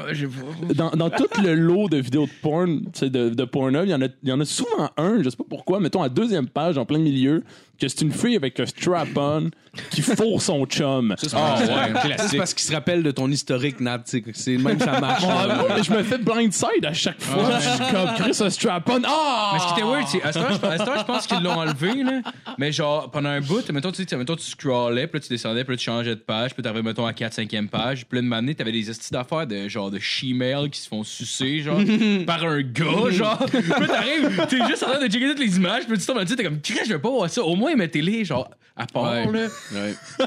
dans, 0.74 0.90
dans 0.90 1.10
tout 1.10 1.26
le 1.42 1.54
lot 1.54 1.88
de 1.88 1.98
vidéos 1.98 2.26
de 2.26 2.30
porn, 2.42 2.80
tu 2.92 2.98
sais, 3.00 3.10
de, 3.10 3.30
de 3.30 3.44
Pornhub, 3.44 3.84
il 3.84 3.90
y, 3.90 3.94
en 3.94 4.02
a, 4.02 4.06
il 4.22 4.28
y 4.28 4.32
en 4.32 4.40
a 4.40 4.44
souvent 4.44 4.90
un, 4.96 5.22
je 5.22 5.30
sais 5.30 5.36
pas 5.36 5.44
pourquoi, 5.48 5.80
mettons 5.80 6.02
à 6.02 6.08
deuxième 6.08 6.48
page, 6.48 6.78
en 6.78 6.84
plein 6.84 6.98
milieu, 6.98 7.42
que 7.80 7.88
c'est 7.88 8.02
une 8.02 8.12
fille 8.12 8.36
avec 8.36 8.58
un 8.60 8.66
strap-on 8.66 9.50
qui 9.90 10.02
fourre 10.02 10.42
son 10.42 10.64
chum. 10.66 11.14
Ah, 11.32 11.56
ouais, 11.60 12.00
classique. 12.00 12.28
C'est 12.30 12.36
parce 12.36 12.54
qu'il 12.54 12.66
se 12.66 12.72
rappelle 12.72 13.02
de 13.02 13.10
ton 13.12 13.30
historique, 13.30 13.80
Nat. 13.80 14.02
C'est 14.04 14.22
c'est 14.34 14.56
même 14.56 14.78
ça 14.80 15.00
marche. 15.00 15.22
Ah, 15.26 15.46
là. 15.46 15.54
moi, 15.56 15.68
mais 15.76 15.82
je 15.82 15.92
me 15.92 16.02
fais 16.02 16.18
blindside 16.18 16.84
à 16.84 16.92
chaque 16.92 17.20
fois. 17.22 17.58
Je 17.60 17.68
suis 17.68 17.92
comme 17.94 18.14
Chris 18.16 18.36
un 18.44 18.50
strap-on. 18.50 19.00
Ah! 19.06 19.50
Mais 19.54 19.58
ce 19.60 19.66
qui 19.66 19.72
était 19.72 19.82
weird, 19.88 20.06
c'est 20.08 20.22
à 20.22 20.32
ce 20.32 20.38
temps, 20.38 20.92
je- 20.98 21.04
pense 21.04 21.26
qu'ils 21.26 21.40
l'ont 21.42 21.52
enlevé, 21.58 22.02
là. 22.02 22.20
Mais 22.58 22.72
genre, 22.72 23.10
pendant 23.10 23.28
un 23.30 23.40
bout, 23.40 23.68
mettons, 23.70 23.92
tu 23.92 24.04
mettons, 24.16 24.36
tu 24.36 24.44
scrollais, 24.44 25.06
puis 25.06 25.18
là, 25.18 25.22
tu 25.22 25.28
descendais, 25.28 25.64
puis 25.64 25.74
là, 25.74 25.78
tu 25.78 25.84
changeais 25.84 26.14
de 26.16 26.20
page, 26.20 26.52
puis 26.54 26.62
t'arrivais, 26.62 26.82
mettons, 26.82 27.06
à 27.06 27.12
4-5e 27.12 27.68
page, 27.68 28.06
puis 28.06 28.18
là, 28.18 28.22
de 28.22 28.26
m'amener, 28.28 28.54
t'avais 28.54 28.72
des 28.72 28.90
estis 28.90 29.12
d'affaires 29.12 29.46
de 29.46 29.68
genre 29.68 29.90
de 29.90 29.98
she-mail 30.00 30.68
qui 30.70 30.80
se 30.80 30.88
font 30.88 31.04
sucer, 31.04 31.60
genre, 31.60 31.80
par 32.26 32.44
un 32.44 32.60
gars, 32.62 33.10
genre. 33.10 33.38
Puis 33.50 33.62
là, 33.68 33.86
t'arrives, 33.86 34.46
t'es 34.48 34.58
juste 34.68 34.82
en 34.82 34.88
train 34.90 35.06
de 35.06 35.10
checker 35.10 35.28
toutes 35.28 35.38
les 35.40 35.56
images, 35.56 35.84
puis 35.88 35.98
tu 35.98 36.04
tombes 36.06 36.16
là-dessus, 36.18 36.36
t'es 36.36 36.44
comme, 36.44 36.60
Chris, 36.60 36.80
je 36.86 36.92
veux 36.92 37.00
pas 37.00 37.10
voir 37.10 37.30
ça. 37.30 37.42
Au 37.42 37.54
moins, 37.54 37.69
mettez-les, 37.76 38.24
genre, 38.24 38.50
à 38.76 38.86
part, 38.86 39.04
Ouais. 39.12 39.26
là. 39.32 39.86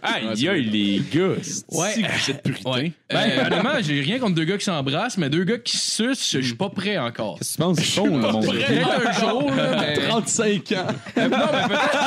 Aïe, 0.00 0.48
aïe, 0.48 0.62
les 0.70 1.02
gars. 1.12 1.30
Ouais. 1.72 1.92
Si 1.92 2.02
vous 2.02 2.30
êtes 2.30 2.42
puritains. 2.44 2.70
Ouais. 2.70 2.92
Ben, 3.10 3.46
honnêtement, 3.46 3.70
j'ai 3.80 4.00
rien 4.00 4.20
contre 4.20 4.36
deux 4.36 4.44
gars 4.44 4.56
qui 4.56 4.64
s'embrassent, 4.64 5.18
mais 5.18 5.28
deux 5.28 5.42
gars 5.42 5.58
qui 5.58 5.76
sucent, 5.76 6.30
je 6.34 6.40
suis 6.40 6.54
pas 6.54 6.68
prêt 6.70 6.96
encore. 6.98 7.36
Qu'est-ce 7.38 7.50
que 7.50 7.56
tu 7.56 7.62
penses 7.62 7.76
qu'ils 7.78 7.86
font, 7.86 8.16
là, 8.18 8.30
mon 8.32 8.38
gars? 8.40 8.48
Peut-être 8.66 9.08
un 9.08 9.12
jour, 9.28 9.50
là, 9.50 9.76
mais... 9.80 9.94
35 9.94 10.72
ans. 10.72 10.86
Euh, 11.18 11.28
non, 11.28 11.36
mais 11.52 11.66
peut-être. 11.66 11.98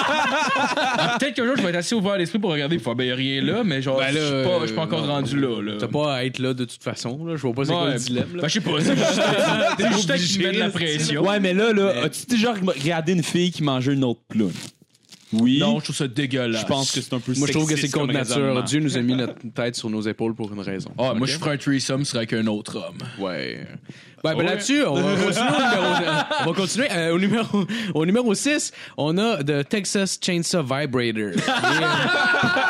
Ah, 0.77 1.17
peut-être 1.19 1.35
qu'un 1.35 1.45
jour, 1.45 1.55
je 1.57 1.61
vais 1.63 1.69
être 1.69 1.75
assez 1.75 1.93
ouvert 1.93 2.13
à 2.13 2.17
l'esprit 2.17 2.39
pour 2.39 2.51
regarder. 2.51 2.79
Faut, 2.79 2.95
ben, 2.95 3.03
y 3.03 3.11
a 3.11 3.15
rien 3.15 3.41
là, 3.43 3.63
mais 3.65 3.81
genre, 3.81 3.97
Ben 3.97 4.13
je 4.13 4.19
suis 4.19 4.43
pas, 4.45 4.59
je 4.61 4.65
suis 4.67 4.75
pas 4.75 4.81
encore 4.83 5.05
non. 5.05 5.13
rendu 5.13 5.37
là. 5.39 5.61
là. 5.61 5.73
T'as 5.77 5.87
pas 5.87 6.15
à 6.15 6.23
être 6.23 6.39
là 6.39 6.53
de 6.53 6.63
toute 6.65 6.81
façon. 6.83 7.25
Là. 7.25 7.35
Je 7.35 7.41
vois 7.41 7.53
pas 7.53 7.65
c'est 7.65 7.73
quoi 7.73 7.85
Ouais. 7.87 7.93
le 7.93 7.99
dilemme. 7.99 8.35
Là. 8.35 8.41
Ben, 8.43 8.47
je 8.47 8.53
sais 8.53 8.61
pas. 8.61 8.71
C'est 8.79 8.95
juste, 8.95 10.07
c'est 10.07 10.17
juste 10.17 10.31
qui 10.33 10.39
me 10.39 10.47
met 10.47 10.53
de 10.53 10.59
la 10.59 10.69
pression. 10.69 11.27
Ouais, 11.27 11.39
mais 11.41 11.53
là, 11.53 11.73
là, 11.73 11.93
as-tu 12.05 12.25
déjà 12.25 12.53
regardé 12.53 13.11
une 13.13 13.23
fille 13.23 13.51
qui 13.51 13.63
mangeait 13.63 13.93
une 13.93 14.05
autre 14.05 14.21
ploune? 14.29 14.53
Oui. 15.33 15.59
Non, 15.59 15.79
je 15.79 15.85
trouve 15.85 15.95
ça 15.95 16.07
dégueulasse. 16.07 16.61
je 16.61 16.65
pense 16.65 16.91
que 16.91 17.01
c'est 17.01 17.13
un 17.13 17.19
peu 17.19 17.33
Moi, 17.37 17.47
je 17.47 17.53
trouve 17.53 17.69
que 17.69 17.75
c'est 17.75 17.89
contre 17.89 18.13
nature. 18.13 18.63
Dieu 18.63 18.79
nous 18.79 18.97
a 18.97 19.01
mis 19.01 19.15
notre 19.15 19.35
tête 19.53 19.75
sur 19.75 19.89
nos 19.89 20.01
épaules 20.01 20.35
pour 20.35 20.51
une 20.51 20.59
raison. 20.59 20.91
Ah, 20.97 21.13
moi, 21.13 21.27
je 21.27 21.37
ferais 21.37 21.51
un 21.51 21.57
threesome, 21.57 22.03
ce 22.03 22.11
serait 22.11 22.19
avec 22.19 22.33
un 22.33 22.47
autre 22.47 22.77
homme. 22.77 22.97
Ouais. 23.19 23.65
Ben, 24.23 24.35
ben, 24.35 24.43
là-dessus, 24.43 24.83
on 24.85 24.93
va 24.93 25.15
continuer 25.15 25.47
au 25.49 25.57
numéro, 25.57 26.23
on 26.41 26.45
va 26.45 26.53
continuer, 26.53 26.87
euh, 26.91 27.15
au 27.15 27.19
numéro, 27.19 27.65
au 27.95 28.05
numéro 28.05 28.33
6, 28.35 28.71
on 28.95 29.17
a 29.17 29.43
The 29.43 29.67
Texas 29.67 30.19
Chainsaw 30.21 30.61
Vibrator. 30.61 31.31
Et, 31.31 31.37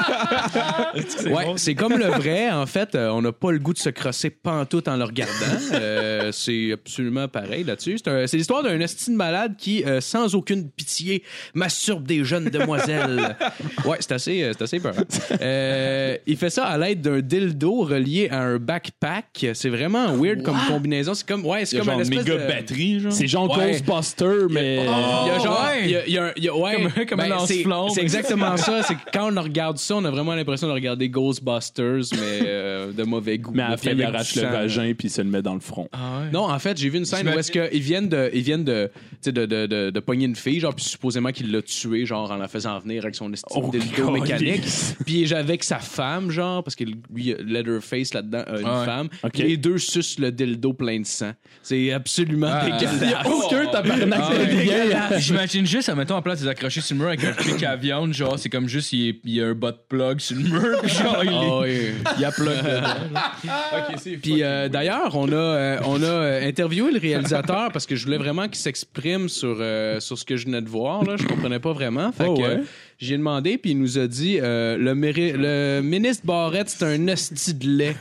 euh, 1.26 1.30
ouais, 1.30 1.46
c'est 1.58 1.76
comme 1.76 1.98
le 1.98 2.06
vrai, 2.08 2.50
en 2.52 2.66
fait, 2.66 2.96
euh, 2.96 3.10
on 3.10 3.22
n'a 3.22 3.32
pas 3.32 3.52
le 3.52 3.60
goût 3.60 3.74
de 3.74 3.78
se 3.80 3.90
crosser 3.90 4.30
pantoute 4.30 4.88
en 4.88 4.98
le 4.98 5.04
regardant. 5.04 5.32
Euh, 5.74 6.32
c'est 6.32 6.74
absolument 6.74 7.28
pareil 7.28 7.64
là-dessus. 7.64 7.98
C'est, 8.04 8.28
c'est 8.28 8.38
l'histoire 8.38 8.62
d'un 8.64 8.80
estime 8.82 9.16
malade 9.16 9.56
qui, 9.58 9.84
euh, 9.86 10.02
sans 10.02 10.36
aucune 10.36 10.70
pitié, 10.70 11.24
masturbe 11.54 12.06
des 12.06 12.24
jeunes 12.24 12.46
demoiselles. 12.50 13.36
Ouais, 13.86 13.98
c'est 14.00 14.12
assez, 14.12 14.44
euh, 14.44 14.52
c'est 14.56 14.64
assez 14.64 14.80
peur. 14.80 14.94
Euh, 15.42 16.18
il 16.28 16.38
fait 16.38 16.50
ça 16.50 16.66
à 16.66 16.78
l'aide 16.78 17.02
d'un 17.02 17.20
dildo 17.20 17.82
relié 17.84 18.30
à 18.30 18.42
un 18.42 18.58
backpack. 18.58 19.48
C'est 19.54 19.70
vraiment 19.70 20.14
weird 20.16 20.44
comme 20.44 20.58
combinaison. 20.68 21.14
C'est 21.14 21.28
comme, 21.28 21.46
ouais, 21.46 21.66
c'est 21.66 21.78
comme 21.78 21.86
genre 21.88 21.96
un 21.96 22.04
une 22.04 22.14
espèce 22.14 22.26
méga 22.28 22.44
de... 22.44 22.48
batterie, 22.48 23.00
genre. 23.00 23.12
C'est 23.12 23.28
genre 23.28 23.58
Ouais. 23.58 23.72
Ghostbuster, 23.72 24.46
mais. 24.50 24.76
Il 24.78 24.84
y 24.86 24.88
a 25.32 25.40
genre, 25.40 25.62
ouais. 25.74 25.82
il 25.86 25.90
y 25.92 25.96
a, 25.96 26.06
il 26.08 26.14
y 26.14 26.18
a 26.18 26.24
un- 26.26 26.32
il 26.38 26.44
y 26.44 26.48
a- 26.50 26.56
ouais, 26.56 26.76
Comme- 26.76 27.06
comme 27.06 27.20
un 27.22 27.30
ben, 27.30 27.40
c'est, 27.46 27.64
lance-flamme. 27.64 27.90
c'est 27.96 28.02
exactement 28.02 28.58
ça. 28.58 28.84
C'est 28.84 28.96
que 28.96 29.00
quand 29.14 29.36
on 29.36 29.42
regarde 29.42 29.78
ça, 29.78 29.91
on 29.94 30.06
a 30.06 30.12
vraiment 30.12 30.36
l'impression 30.36 30.68
de 30.68 30.74
regarder 30.74 31.10
Ghostbusters, 31.10 32.06
mais 32.20 32.42
euh, 32.82 32.92
de 32.92 33.04
mauvais 33.04 33.38
goût. 33.38 33.52
Mais 33.54 33.64
à 33.64 33.70
la 33.72 33.78
fin, 33.78 33.92
il 33.92 34.04
arrache 34.04 34.36
le 34.36 34.44
vagin 34.44 34.94
puis 34.98 35.08
il 35.08 35.12
se 35.12 35.22
le 35.22 35.30
met 35.30 35.42
dans 35.42 35.54
le 35.54 35.60
front. 35.60 35.88
Non, 36.34 36.50
en 36.50 36.60
fait, 36.60 36.78
j'ai 36.78 36.90
vu 36.90 36.98
une 36.98 37.06
scène 37.06 37.28
où 37.30 37.38
est-ce 37.40 37.52
qu'ils 37.52 37.82
viennent 37.82 38.10
de, 38.10 38.30
ils 38.34 38.42
viennent 38.42 38.64
de, 38.64 38.90
de, 39.26 39.32
de, 39.32 39.66
de, 39.68 39.90
de 39.90 40.00
pogner 40.00 40.26
une 40.26 40.36
fille, 40.36 40.60
genre, 40.60 40.74
puis 40.76 40.86
supposément 40.86 41.32
qu'il 41.32 41.52
l'a 41.52 41.62
tuée, 41.62 42.06
genre, 42.06 42.32
en 42.32 42.38
la 42.38 42.48
faisant 42.48 42.78
venir 42.80 43.04
avec 43.04 43.16
son 43.16 43.32
estime 43.34 43.64
Oh, 43.64 43.70
dildo 43.72 44.06
God. 44.12 44.14
mécanique. 44.22 44.64
Puis 45.06 45.22
il 45.22 45.32
est 45.32 45.36
avec 45.36 45.64
sa 45.64 45.80
femme, 45.80 46.32
genre, 46.32 46.64
parce 46.64 46.76
que 46.76 46.84
lui, 46.84 46.96
il 47.18 47.34
a 47.34 47.38
Leatherface 47.62 48.14
là-dedans, 48.14 48.44
a 48.48 48.60
une 48.60 48.66
Ouais. 48.68 48.86
femme. 48.86 49.10
Ok. 49.24 49.38
Les 49.38 49.58
deux 49.58 49.78
sucent 49.78 50.20
le 50.20 50.32
dildo 50.32 50.74
plein 50.74 51.00
de 51.00 51.06
sang. 51.06 51.32
C'est 51.64 51.92
absolument 51.92 52.48
Ah. 52.52 52.66
dégueulasse. 52.66 53.26
Aucun 53.26 53.66
tabarnak 53.68 54.20
Ah, 54.24 54.34
de 54.34 54.40
ouais. 54.40 54.64
vieille. 54.64 54.98
J'imagine 55.20 55.66
juste, 55.66 55.94
mettons, 55.96 56.16
en 56.16 56.22
place, 56.22 56.42
des 56.42 56.48
accrochés 56.48 56.82
sur 56.82 56.96
le 56.96 57.00
mur 57.02 57.08
avec 57.10 57.24
un 57.24 57.34
pic 57.34 57.62
à 57.64 57.76
viande, 57.76 58.14
genre, 58.14 58.38
c'est 58.40 58.50
comme 58.50 58.68
juste, 58.68 58.94
il, 58.94 59.20
il 59.24 59.34
y 59.36 59.42
a 59.42 59.48
un 59.48 59.54
bot 59.54 59.72
plug 59.90 60.20
sur 60.20 60.36
le 60.38 60.44
mur, 60.44 60.88
genre, 60.88 61.24
il, 61.24 61.30
est- 61.30 61.34
Ah 61.34 61.60
ouais. 61.60 61.94
il 62.18 62.22
y 62.22 62.26
a 62.26 62.32
plug 62.32 62.56
Puis 64.22 64.44
euh, 64.44 64.70
d'ailleurs, 64.70 65.16
on 65.16 65.32
a 65.32 65.36
euh, 65.36 65.80
on 65.86 66.02
a 66.02 66.06
euh, 66.06 66.48
interviewé 66.48 66.92
le 66.92 67.00
réalisateur 67.00 67.72
parce 67.72 67.86
que 67.86 67.96
je 67.96 68.06
voulais 68.06 68.18
vraiment 68.18 68.46
qu'il 68.48 68.56
s'exprime 68.58 69.30
sur 69.30 69.58
euh, 69.60 70.00
sur 70.00 70.18
ce 70.18 70.26
que 70.26 70.38
je 70.38 70.46
venais 70.46 70.62
de 70.62 70.70
voir 70.70 71.04
là, 71.04 71.16
je 71.18 71.26
comprenais 71.26 71.60
pas 71.60 71.74
vraiment. 71.74 72.12
Fait 72.12 72.26
Oh, 72.28 72.36
que 72.36 72.42
ouais. 72.42 72.60
j'ai 73.00 73.18
demandé 73.18 73.58
puis 73.58 73.72
il 73.72 73.80
nous 73.80 73.98
a 73.98 74.08
dit 74.08 74.40
euh, 74.42 74.78
le 74.78 75.82
ministre 75.82 76.26
Barrette 76.26 76.70
c'est 76.70 76.86
un 76.86 77.08
hostie 77.08 77.54
de 77.54 77.68
lait. 77.68 77.96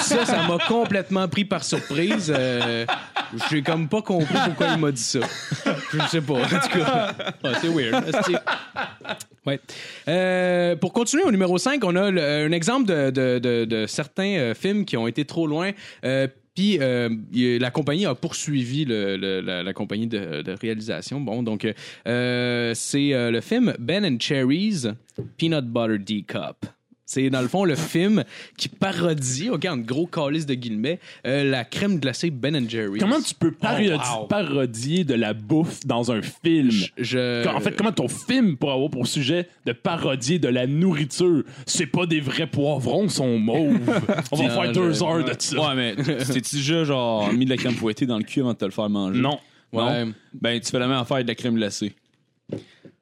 Ça 0.00 0.24
ça 0.26 0.42
m'a 0.48 0.58
complètement 0.66 1.28
pris 1.28 1.44
par 1.44 1.64
surprise. 1.64 2.32
Euh, 2.36 2.84
j'ai 3.50 3.62
comme 3.62 3.88
pas 3.88 4.02
compris 4.02 4.34
pourquoi 4.46 4.68
il 4.74 4.78
m'a 4.80 4.90
dit 4.92 5.00
ça. 5.02 5.20
Je 5.92 5.98
sais 6.08 6.20
pas. 6.20 6.34
En 6.34 6.44
tout 6.44 6.78
cas, 6.78 7.14
Ouais, 7.44 7.50
c'est 7.60 7.68
weird. 7.68 8.04
Ouais. 9.46 9.60
Euh, 10.08 10.76
pour 10.76 10.92
continuer 10.92 11.24
au 11.24 11.30
numéro 11.30 11.56
5, 11.58 11.82
on 11.84 11.96
a 11.96 12.10
le- 12.10 12.20
un 12.22 12.52
exemple 12.52 12.86
de, 12.86 13.10
de- 13.10 13.38
de- 13.38 13.64
de 13.64 13.86
certains 13.86 14.36
euh, 14.38 14.54
films 14.54 14.84
qui 14.84 14.96
ont 14.96 15.06
été 15.06 15.24
trop 15.24 15.46
loin. 15.46 15.70
Euh, 16.04 16.28
puis 16.54 16.78
euh, 16.80 17.08
la 17.32 17.70
compagnie 17.70 18.04
a 18.06 18.14
poursuivi 18.14 18.84
le- 18.84 19.16
le- 19.16 19.40
la, 19.40 19.62
la 19.62 19.72
compagnie 19.72 20.06
de, 20.08 20.42
de 20.42 20.52
réalisation. 20.52 21.20
Bon, 21.20 21.42
donc 21.42 21.66
euh, 22.06 22.72
c'est 22.74 23.14
euh, 23.14 23.30
le 23.30 23.40
film 23.40 23.74
Ben 23.78 24.04
and 24.04 24.18
Cherries 24.20 24.82
Peanut 25.38 25.64
Butter 25.64 25.98
D 25.98 26.24
Cup. 26.26 26.66
C'est 27.12 27.28
dans 27.28 27.42
le 27.42 27.48
fond 27.48 27.64
le 27.64 27.74
film 27.74 28.22
qui 28.56 28.68
parodie, 28.68 29.50
ok, 29.50 29.64
en 29.68 29.78
gros 29.78 30.06
calice 30.06 30.46
de 30.46 30.54
guillemets, 30.54 31.00
euh, 31.26 31.42
la 31.42 31.64
crème 31.64 31.98
glacée 31.98 32.30
Ben 32.30 32.70
Jerry. 32.70 33.00
Comment 33.00 33.20
tu 33.20 33.34
peux 33.34 33.50
parodi- 33.50 33.90
Oh, 34.14 34.20
wow. 34.20 34.26
parodier 34.28 35.02
de 35.02 35.14
la 35.14 35.34
bouffe 35.34 35.80
dans 35.84 36.12
un 36.12 36.20
film? 36.22 36.70
je... 36.96 37.48
En 37.48 37.58
fait, 37.58 37.74
comment 37.74 37.90
ton 37.90 38.06
film 38.06 38.56
pourrait 38.56 38.74
avoir 38.74 38.90
pour 38.90 39.08
sujet 39.08 39.48
de 39.66 39.72
parodier 39.72 40.38
de 40.38 40.46
la 40.46 40.68
nourriture? 40.68 41.42
C'est 41.66 41.86
pas 41.86 42.06
des 42.06 42.20
vrais 42.20 42.46
poivrons, 42.46 43.02
ils 43.04 43.10
sont 43.10 43.40
mauves. 43.40 43.80
On 44.30 44.36
va 44.36 44.44
Non, 44.44 44.50
faire 44.50 44.64
je- 44.66 44.70
deux 44.80 45.02
heures 45.02 45.24
de 45.24 45.34
ça. 45.36 45.56
Ouais, 45.58 45.74
mais 45.74 45.96
t'es-tu 45.96 46.56
déjà 46.56 46.84
genre 46.84 47.32
mis 47.32 47.44
de 47.44 47.50
la 47.50 47.56
crème 47.56 47.74
fouettée 47.74 48.06
dans 48.06 48.18
le 48.18 48.22
cul 48.24 48.38
avant 48.38 48.52
de 48.52 48.58
te 48.58 48.64
le 48.64 48.70
faire 48.70 48.88
manger? 48.88 49.20
Non. 49.20 49.40
Ouais. 49.72 50.04
Non? 50.04 50.12
Ben, 50.40 50.60
tu 50.60 50.70
fais 50.70 50.78
la 50.78 50.86
même 50.86 50.98
affaire 50.98 51.16
avec 51.16 51.26
de 51.26 51.32
la 51.32 51.34
crème 51.34 51.56
glacée. 51.56 51.92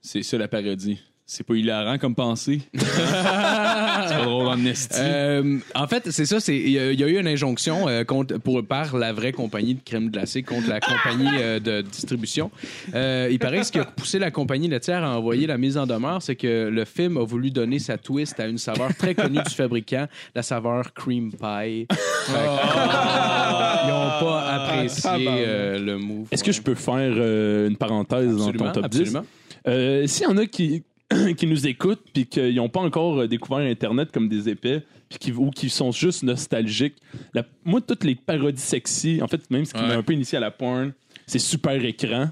C'est 0.01 0.23
ça 0.23 0.39
la 0.39 0.49
parodie. 0.49 0.99
C'est 1.31 1.45
pas 1.47 1.55
hilarant 1.57 1.99
comme 1.99 2.15
pensée. 2.15 2.63
c'est 2.75 3.03
pas 3.03 4.09
drôle 4.25 4.47
en. 4.47 4.57
Euh, 4.95 5.59
en 5.75 5.87
fait, 5.87 6.11
c'est 6.11 6.25
ça. 6.25 6.41
c'est 6.41 6.57
Il 6.57 6.71
y, 6.71 6.79
a- 6.79 6.91
il 6.91 6.99
y 6.99 7.05
a 7.05 7.07
eu 7.07 7.19
une 7.21 7.27
injonction 7.29 7.87
euh, 7.87 8.03
contre, 8.03 8.39
pour, 8.39 8.65
par 8.65 8.97
la 8.97 9.13
vraie 9.13 9.33
compagnie 9.33 9.75
de 9.75 9.81
crème 9.85 10.09
glacée 10.09 10.43
contre 10.43 10.71
la 10.71 10.81
compagnie 10.81 11.29
euh, 11.39 11.61
de 11.61 11.83
distribution. 11.83 12.51
Euh, 12.95 13.29
il 13.31 13.39
paraît 13.39 13.59
que 13.59 13.67
ce 13.67 13.73
qui 13.73 13.79
a 13.79 13.85
poussé 13.85 14.19
la 14.19 14.31
compagnie 14.31 14.69
laitière 14.69 15.05
à 15.05 15.19
envoyer 15.19 15.47
la 15.47 15.59
mise 15.59 15.77
en 15.77 15.87
demeure, 15.87 16.23
c'est 16.23 16.35
que 16.35 16.71
le 16.73 16.85
film 16.87 17.19
a 17.19 17.25
voulu 17.25 17.51
donner 17.51 17.79
sa 17.79 17.99
twist 17.99 18.41
à 18.41 18.47
une 18.47 18.57
saveur 18.57 18.95
très 18.97 19.15
connue 19.15 19.43
du 19.47 19.55
fabricant, 19.55 20.07
la 20.35 20.43
saveur 20.43 20.95
cream 20.95 21.31
pie. 21.33 21.87
Ils 22.29 23.89
n'ont 23.89 24.19
pas 24.21 24.41
apprécié 24.49 25.11
euh, 25.29 25.79
le 25.79 25.99
move. 25.99 26.29
Est-ce 26.31 26.43
que 26.43 26.53
je 26.53 26.63
peux 26.63 26.75
faire 26.75 26.95
euh, 26.97 27.69
une 27.69 27.77
parenthèse 27.77 28.35
dans 28.35 28.47
Absolument, 28.49 28.73
ton 28.73 28.81
top 28.81 28.91
10? 28.91 29.01
absolument. 29.01 29.27
Euh, 29.67 30.07
S'il 30.07 30.23
y 30.25 30.27
en 30.27 30.37
a 30.39 30.47
qui, 30.47 30.85
qui 31.37 31.47
nous 31.47 31.67
écoutent 31.67 32.05
puis 32.13 32.27
qu'ils 32.27 32.55
n'ont 32.57 32.69
pas 32.69 32.81
encore 32.81 33.21
euh, 33.21 33.29
découvert 33.29 33.59
Internet 33.67 34.11
comme 34.13 34.29
des 34.29 34.49
épais 34.49 34.83
puis 35.09 35.19
qui, 35.19 35.33
ou 35.33 35.51
qui 35.51 35.71
sont 35.71 35.91
juste 35.91 36.23
nostalgiques, 36.23 36.97
la- 37.33 37.45
moi, 37.65 37.81
toutes 37.81 38.05
les 38.05 38.15
parodies 38.15 38.61
sexy, 38.61 39.21
en 39.23 39.27
fait, 39.29 39.51
même 39.51 39.65
ce 39.65 39.73
qui 39.73 39.81
m'a 39.81 39.95
un 39.95 40.03
peu 40.03 40.13
initié 40.13 40.37
à 40.37 40.41
la 40.43 40.51
porn, 40.51 40.93
c'est 41.27 41.39
super 41.39 41.83
écran. 41.85 42.29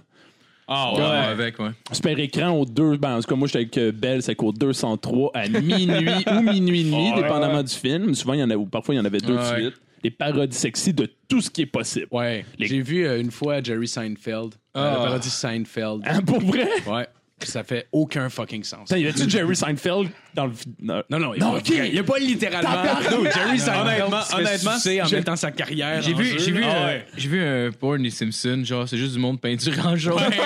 Ah 0.69 0.93
ouais, 0.95 0.99
Ouais. 1.01 1.07
avec, 1.07 1.59
ouais. 1.59 1.71
Super 1.93 2.19
écran 2.19 2.51
au 2.51 2.67
2, 2.67 2.97
ben, 2.99 3.17
en 3.17 3.21
tout 3.21 3.29
cas, 3.29 3.35
moi, 3.37 3.47
j'étais 3.49 3.59
avec 3.61 3.79
euh, 3.79 3.93
Belle, 3.93 4.23
c'est 4.23 4.35
qu'au 4.35 4.53
203 4.53 5.31
à 5.33 5.49
minuit 5.49 6.25
ou 6.31 6.43
minuit 6.43 6.81
et 6.81 6.85
demi, 6.85 7.13
Ouais, 7.13 7.23
dépendamment 7.23 7.59
ouais. 7.59 7.65
du 7.65 7.73
film. 7.75 8.15
Souvent, 8.15 8.35
il 8.35 8.41
y 8.41 8.43
en 8.43 8.51
a, 8.51 8.57
ou 8.57 8.67
parfois, 8.67 8.95
il 8.95 8.99
y 8.99 9.01
en 9.01 9.05
avait 9.07 9.21
deux 9.21 9.37
de 9.39 9.43
suite. 9.43 9.75
Les 10.05 10.11
parodies 10.11 10.57
sexy 10.57 10.93
de 10.93 11.09
tout 11.29 11.41
ce 11.41 11.49
qui 11.51 11.63
est 11.63 11.67
possible. 11.67 12.09
Ouais. 12.11 12.45
Les- 12.59 12.67
J'ai 12.67 12.83
vu 12.83 13.07
euh, 13.07 13.19
une 13.21 13.31
fois 13.31 13.63
Jerry 13.63 13.89
Seinfeld. 13.89 14.55
Euh, 14.55 14.59
Ah. 14.75 14.91
la 14.99 15.05
parodie 15.07 15.31
Seinfeld. 15.31 16.03
Hein, 16.05 16.21
pour 16.23 16.41
vrai? 16.41 16.69
Ouais. 16.87 17.07
Ça 17.43 17.65
fait 17.65 17.87
aucun 17.93 18.31
fucking 18.31 18.65
sens. 18.65 18.89
Putain, 18.89 18.99
y 18.99 19.07
a-tu 19.07 19.29
Jerry 19.29 19.55
Seinfeld? 19.55 20.11
Dans 20.37 20.47
le. 20.47 20.53
Non, 20.83 21.03
Non, 21.11 21.19
non, 21.19 21.35
il 21.35 21.41
Non, 21.41 21.53
non, 21.53 21.57
ok. 21.59 21.69
il 21.71 21.93
n'y 21.93 21.99
a 21.99 22.03
pas 22.05 22.19
littéralement. 22.19 22.71
Non, 23.11 23.25
Jerry 23.25 23.59
Seinfeld 23.59 23.87
Honnêtement, 24.03 24.21
honnêtement, 24.37 24.73
sucer 24.77 25.03
en 25.03 25.09
mettant 25.09 25.37
sa 25.37 25.51
carrière. 25.51 26.03
J'ai 26.03 26.15
vu, 26.15 26.39
j'ai 26.39 26.53
vu, 26.53 26.63
euh, 26.65 26.99
j'ai 27.17 27.29
vu 27.29 27.43
un 27.43 27.71
porn 27.73 28.03
des 28.03 28.11
Simpsons, 28.11 28.63
genre, 28.65 28.89
c'est 28.89 28.97
juste 28.99 29.15
du 29.15 29.19
monde 29.19 29.41
peinture 29.41 29.73
en 29.87 29.97
jaune. 29.97 30.17
Ouais, 30.17 30.37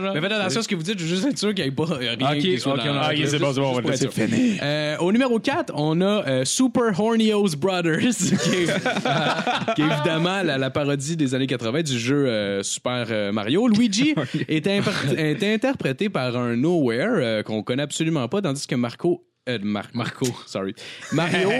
genre. 0.00 0.14
Mais 0.14 0.20
faites 0.20 0.32
attention 0.32 0.60
à 0.60 0.62
ce 0.62 0.68
que 0.68 0.74
vous 0.74 0.82
dites, 0.82 0.98
je 0.98 1.04
veux 1.04 1.10
juste 1.16 1.26
être 1.26 1.38
sûr 1.38 1.54
qu'il 1.54 1.64
n'y 1.64 1.68
ait 1.70 1.72
pas 1.72 1.84
euh, 1.90 2.14
rien 2.18 2.32
Ok, 2.32 2.38
qui 2.38 2.58
soit 2.58 2.74
ok, 2.74 2.78
dans 2.84 2.92
on 2.92 2.96
a- 2.96 3.00
la- 3.00 3.08
ok, 3.10 3.16
juste- 3.16 3.30
c'est 3.32 3.38
bon, 3.38 3.52
c'est 3.52 3.60
bon, 3.60 3.70
on 3.70 3.80
va 3.80 3.90
laisser 3.90 4.08
finir. 4.08 4.60
Euh, 4.62 4.96
au 4.98 5.12
numéro 5.12 5.38
4, 5.38 5.72
on 5.74 6.00
a 6.00 6.04
euh, 6.26 6.44
Super 6.44 6.98
Hornios 6.98 7.56
Brothers, 7.56 7.98
qui 8.42 8.50
est, 8.50 8.66
qui 9.74 9.82
est 9.82 9.84
évidemment 9.84 10.42
la, 10.42 10.58
la 10.58 10.70
parodie 10.70 11.16
des 11.16 11.34
années 11.34 11.46
80 11.46 11.82
du 11.82 11.98
jeu 11.98 12.26
euh, 12.28 12.62
Super 12.62 13.06
euh, 13.10 13.32
Mario. 13.32 13.68
Luigi 13.68 14.14
est, 14.48 14.66
est 14.66 15.42
interprété 15.54 16.08
par 16.08 16.36
un 16.36 16.56
Nowhere 16.56 17.08
euh, 17.16 17.42
qu'on 17.42 17.62
connaît 17.62 17.82
absolument 17.82 18.28
pas, 18.28 18.42
tandis 18.42 18.66
que 18.66 18.74
Marco 18.74 19.07
euh, 19.48 19.58
Mar- 19.62 19.88
Marco, 19.94 20.26
sorry. 20.46 20.74
Mario, 21.12 21.50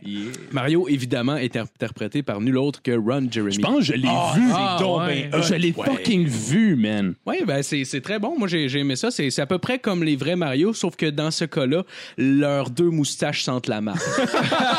Mario, 0.52 0.88
évidemment, 0.88 1.36
est 1.36 1.56
interprété 1.56 2.22
par 2.22 2.40
nul 2.40 2.56
autre 2.58 2.82
que 2.82 2.92
Ron 2.92 3.28
Jeremy. 3.30 3.54
Je 3.54 3.60
pense 3.60 3.78
que 3.78 3.84
je 3.84 3.92
l'ai 3.92 4.08
vu. 4.08 4.50
ah, 4.52 4.78
ouais. 5.06 5.28
ben, 5.30 5.42
je 5.42 5.54
l'ai 5.54 5.72
fucking 5.72 6.26
vu, 6.26 6.76
man. 6.76 7.14
Oui, 7.26 7.36
ben 7.46 7.62
c'est 7.62 7.84
c'est 7.84 8.00
très 8.00 8.18
bon. 8.18 8.38
Moi, 8.38 8.48
j'ai 8.48 8.68
j'ai 8.68 8.80
aimé 8.80 8.96
ça. 8.96 9.10
C'est 9.10 9.30
c'est 9.30 9.42
à 9.42 9.46
peu 9.46 9.58
près 9.58 9.78
comme 9.78 10.02
les 10.04 10.16
vrais 10.16 10.36
Mario, 10.36 10.72
sauf 10.72 10.96
que 10.96 11.06
dans 11.06 11.30
ce 11.30 11.44
cas-là, 11.44 11.84
leurs 12.16 12.70
deux 12.70 12.90
moustaches 12.90 13.42
sentent 13.42 13.68
la 13.68 13.80
marque. 13.80 14.02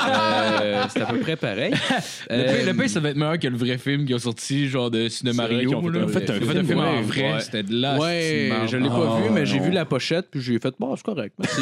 Euh, 0.05 0.83
c'est 0.89 1.01
à 1.01 1.05
peu 1.07 1.19
près 1.19 1.35
pareil. 1.35 1.73
Le 2.29 2.35
Euh, 2.35 2.73
pire, 2.73 2.89
ça 2.89 2.99
va 2.99 3.09
être 3.09 3.17
meilleur 3.17 3.39
que 3.39 3.47
le 3.47 3.57
vrai 3.57 3.77
film 3.77 4.05
qui 4.05 4.13
a 4.13 4.19
sorti, 4.19 4.67
genre 4.67 4.89
de 4.91 5.09
Ciné 5.09 5.31
vrai 5.31 5.41
Mario. 5.49 5.69
qu'ils 5.69 5.75
ont 5.77 5.81
fait 5.91 5.97
là. 5.99 6.03
un- 6.03 6.07
fait 6.07 6.29
un 6.29 6.33
fait 6.33 6.43
un 6.43 6.51
film, 6.51 6.65
film 6.67 6.79
en 6.79 6.83
ouais, 6.95 7.01
vrai, 7.01 7.33
ouais. 7.33 7.39
c'était 7.41 7.63
de 7.63 7.73
là. 7.81 7.97
Ouais, 7.97 8.49
je 8.67 8.77
l'ai 8.77 8.87
pas 8.89 9.17
Ah, 9.17 9.21
vu, 9.21 9.29
mais 9.31 9.45
j'ai 9.45 9.57
non. 9.59 9.65
vu 9.65 9.71
la 9.71 9.85
pochette, 9.85 10.27
puis 10.31 10.41
j'ai 10.41 10.59
fait, 10.59 10.73
bon, 10.79 10.95
c'est 10.95 11.03
correct, 11.05 11.33
merci. 11.39 11.61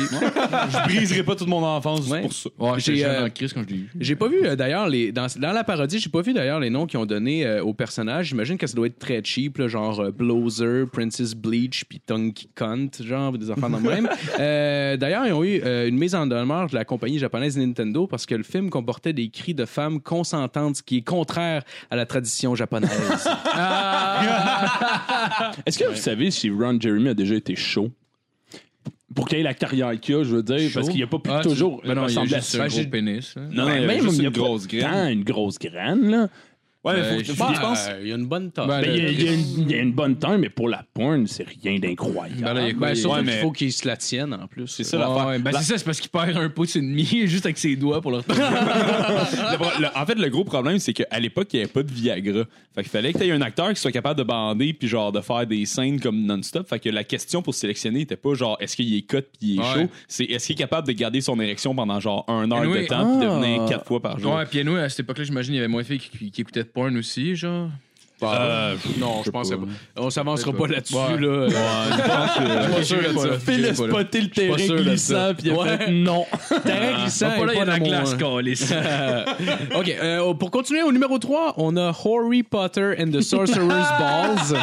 Je 0.94 0.98
briserai 1.00 1.24
pas 1.24 1.36
toute 1.36 1.48
mon 1.48 1.64
enfance 1.64 2.08
Ouais. 2.10 2.22
pour 2.22 2.34
ça. 2.34 2.50
Ouais, 2.60 2.80
J'ai, 2.80 3.04
euh, 3.06 3.30
quand 3.30 3.48
je 3.48 3.56
l'ai 3.68 3.76
vu. 3.76 3.90
J'ai 4.00 4.16
pas 4.16 4.28
vu 4.28 4.46
euh, 4.46 4.56
d'ailleurs 4.56 4.88
les 4.88 5.12
dans, 5.12 5.28
dans 5.38 5.52
la 5.52 5.64
parodie, 5.64 6.00
j'ai 6.00 6.10
pas 6.10 6.22
vu 6.22 6.34
d'ailleurs 6.34 6.60
les 6.60 6.70
noms 6.70 6.86
qu'ils 6.86 7.00
ont 7.00 7.06
donnés 7.06 7.46
euh, 7.46 7.64
aux 7.64 7.74
personnages. 7.74 8.28
J'imagine 8.28 8.58
que 8.58 8.68
ça 8.68 8.74
doit 8.76 8.88
être 8.88 9.00
très 9.00 9.22
cheap, 9.24 9.58
là, 9.58 9.68
genre 9.68 10.00
euh, 10.00 10.12
Blowser, 10.12 10.84
Princess 10.92 11.34
Bleach, 11.36 11.86
puis 11.90 12.00
Tonky 12.00 12.50
Cunt, 12.56 12.90
genre 13.04 13.38
des 13.38 13.50
enfants 13.52 13.70
de 13.70 13.78
même. 13.78 14.10
Euh, 14.40 14.98
d'ailleurs, 14.98 15.26
ils 15.26 15.34
ont 15.34 15.44
eu 15.44 15.62
une 15.88 15.98
mise 15.98 16.16
en 16.16 16.26
demeure 16.28 16.68
de 16.68 16.76
la 16.76 16.86
compagnie 16.86 17.20
japonaise 17.20 17.58
Nintendo 17.58 18.08
parce 18.08 18.26
que 18.26 18.36
le 18.36 18.44
film 18.44 18.70
comportait 18.70 19.14
des 19.14 19.30
cris 19.30 19.54
de 19.54 19.66
femmes 19.66 20.02
consentantes, 20.02 20.78
ce 20.78 20.84
qui 20.84 20.98
est 20.98 21.02
contraire 21.02 21.64
à 21.92 21.96
la 21.96 22.06
tradition 22.06 22.56
japonaise. 22.56 22.92
Est-ce 25.66 25.80
que 25.80 25.90
vous 25.90 25.96
savez 25.96 26.32
si 26.32 26.50
Ron 26.50 26.78
Jeremy 26.80 27.10
a 27.10 27.14
déjà 27.14 27.36
été 27.36 27.56
chaud? 27.56 27.92
Pour 29.16 29.28
qu'il 29.28 29.40
ait 29.40 29.44
la 29.44 29.54
carrière 29.54 30.00
qu'il 30.00 30.16
a, 30.16 30.24
je 30.24 30.36
veux 30.36 30.44
dire, 30.44 30.70
parce 30.74 30.88
qu'il 30.88 30.98
n'y 30.98 31.04
a 31.04 31.08
pas 31.08 31.20
pu 31.20 31.30
Ah, 31.32 31.42
toujours 31.44 31.82
Ben 31.86 31.94
non, 31.96 32.08
il 32.08 32.16
y 32.16 32.18
a 32.18 32.26
juste 32.26 32.42
ça. 32.44 32.58
un 32.64 32.68
Ben, 32.68 32.74
gros 32.74 32.90
pénis. 32.90 33.34
hein. 33.38 33.50
Non, 33.52 33.68
il 33.68 33.74
y 33.74 33.78
avait 33.78 33.88
même, 33.88 34.02
juste 34.02 34.18
il 34.18 34.24
y 34.24 34.26
a 34.26 34.30
une 34.30 34.34
grosse 34.36 34.68
graine. 34.68 34.92
tant 34.92 35.08
une 35.08 35.24
grosse 35.24 35.60
graine, 35.60 36.10
là. 36.10 36.28
Ouais, 36.84 36.94
mais 36.96 37.00
Euh, 37.00 37.24
faut. 37.36 37.44
Euh, 37.46 38.00
Il 38.02 38.08
y 38.10 38.12
a 38.12 38.16
une 38.16 38.26
bonne 38.26 38.52
tasse. 38.52 38.68
Ben, 38.68 38.82
Ben, 38.82 38.92
il, 38.94 39.04
y 39.04 39.06
a, 39.06 39.10
il 39.10 39.24
y 39.24 39.30
a 39.30 39.32
une, 39.34 39.40
il 39.58 39.72
y 39.72 39.74
a 39.76 39.78
une 39.82 39.94
bonne 39.94 40.18
taille, 40.18 40.38
mais 40.38 40.50
pour 40.50 40.68
la 40.68 40.84
porn, 40.94 41.26
c'est 41.28 41.46
rien 41.64 41.80
d'incroyable. 41.80 42.42
Ben 42.42 42.54
là, 42.54 42.62
il 42.62 42.68
y 42.68 42.70
a 42.72 42.74
quoi, 42.74 42.88
Ben, 42.88 42.88
il 42.88 42.90
y 42.90 42.92
a- 42.92 43.02
surtout 43.02 43.16
Ouais, 43.16 43.22
qu'il 43.24 43.32
mais- 43.34 43.42
faut 43.42 43.52
qu'il 43.52 43.72
se 43.72 43.88
la 43.88 43.96
tienne 43.98 44.34
en 44.34 44.48
plus. 44.48 44.68
C'est 44.68 44.84
ça 44.84 44.98
Ouais, 44.98 45.04
l'affaire. 45.08 45.28
ouais, 45.28 45.40
ben 45.40 45.52
La- 45.52 45.60
c'est 45.62 45.72
ça, 45.74 45.78
c'est 45.78 45.86
parce 45.86 46.00
qu'il 46.02 46.10
perd 46.12 46.36
un 46.38 46.50
pouce 46.50 46.76
et 46.76 46.82
demi 46.82 47.06
juste 47.28 47.46
avec 47.46 47.58
ses 47.58 47.76
doigts 47.78 48.02
pour 48.02 48.12
le 48.12 48.18
retrouver. 48.18 48.42
Le 48.44 49.58
pro- 49.58 49.80
le- 49.82 49.88
en 49.98 50.06
fait, 50.06 50.16
le 50.16 50.30
gros 50.30 50.44
problème, 50.44 50.80
c'est 50.80 50.94
qu'à 50.94 51.20
l'époque, 51.20 51.48
il 51.54 51.58
n'y 51.58 51.64
avait 51.64 51.72
pas 51.72 51.84
de 51.84 51.92
Viagra. 51.92 52.44
Fait 52.76 52.82
qu'il 52.82 52.92
fallait 52.92 53.14
que 53.14 53.20
tu 53.20 53.26
aies 53.26 53.32
un 53.32 53.42
acteur 53.42 53.70
qui 53.74 53.80
soit 53.80 53.92
capable 53.92 54.18
de 54.20 54.24
bander 54.24 54.74
puis 54.74 54.88
genre 54.88 55.12
de 55.12 55.22
faire 55.22 55.46
des 55.46 55.66
scènes 55.66 56.00
comme 56.00 56.26
non-stop. 56.26 56.68
Fait 56.68 56.80
que 56.80 56.90
la 56.90 57.04
question 57.04 57.42
pour 57.42 57.54
sélectionner 57.54 58.02
était 58.02 58.16
pas 58.16 58.34
genre 58.34 58.58
est-ce 58.60 58.76
qu'il 58.76 58.94
est 58.96 59.04
cut 59.04 59.22
puis 59.22 59.54
il 59.54 59.56
est 59.58 59.60
Ouais. 59.60 59.84
chaud? 59.84 59.90
C'est 60.08 60.26
est-ce 60.26 60.48
qu'il 60.48 60.56
est 60.56 60.58
capable 60.60 60.88
de 60.88 60.94
garder 60.94 61.22
son 61.22 61.40
érection 61.40 61.76
pendant 61.76 62.00
genre 62.00 62.26
un 62.28 62.52
heure 62.52 62.60
Anyway. 62.62 62.84
de 62.84 62.88
temps 62.88 63.18
puis 63.20 63.26
de 63.28 63.32
Ah. 63.32 63.40
venir 63.40 63.66
quatre 63.70 63.86
fois 63.86 64.02
par 64.02 64.20
jour? 64.20 64.34
Ouais, 64.36 64.46
puis 64.46 64.64
nous, 64.64 64.76
à 64.76 64.90
cette 64.90 65.02
époque-là, 65.02 65.24
j'imagine, 65.24 65.54
il 65.54 65.58
y 65.58 65.60
avait 65.60 65.68
moins 65.68 65.82
de 65.82 65.88
filles 65.88 66.00
qui, 66.00 66.32
qui 66.32 66.42
écoutaient 66.42 66.64
porn 66.74 66.98
aussi, 66.98 67.36
genre? 67.36 67.70
Euh, 68.22 68.76
non, 69.00 69.22
je 69.26 69.32
pense 69.32 69.50
pas. 69.50 69.58
On 69.98 70.10
s'avancera 70.10 70.54
pas 70.54 70.68
là-dessus. 70.68 70.96
Ouais. 70.96 71.20
Là. 71.20 71.48
Je 72.78 72.84
suis 72.84 72.86
sûr 72.86 73.14
de 73.14 73.18
ça. 73.18 73.38
Phil 73.40 73.66
a 73.66 73.74
spoté 73.76 74.22
le 74.22 74.30
terrain 74.30 74.56
glissant, 74.56 75.34
puis 75.38 75.48
il 75.48 75.52
a 75.52 75.56
Ouais. 75.58 75.78
fait 75.78 75.92
non. 75.92 76.26
Terrain 76.64 77.02
glissant 77.02 77.32
pas 77.32 77.46
là, 77.46 77.54
il 77.54 77.58
y 77.58 77.62
a 77.62 77.66
la 77.66 77.80
glace, 77.80 78.16
câlisse. 78.16 78.74
OK, 79.76 79.90
euh, 80.02 80.34
pour 80.36 80.52
continuer 80.52 80.84
au 80.84 80.94
numéro 80.94 81.20
3, 81.20 81.56
on 81.58 81.76
a 81.76 81.92
Harry 82.06 82.44
Potter 82.44 82.94
and 82.98 83.12
the 83.12 83.20
Sorcerer's 83.20 83.68
Balls. 84.00 84.54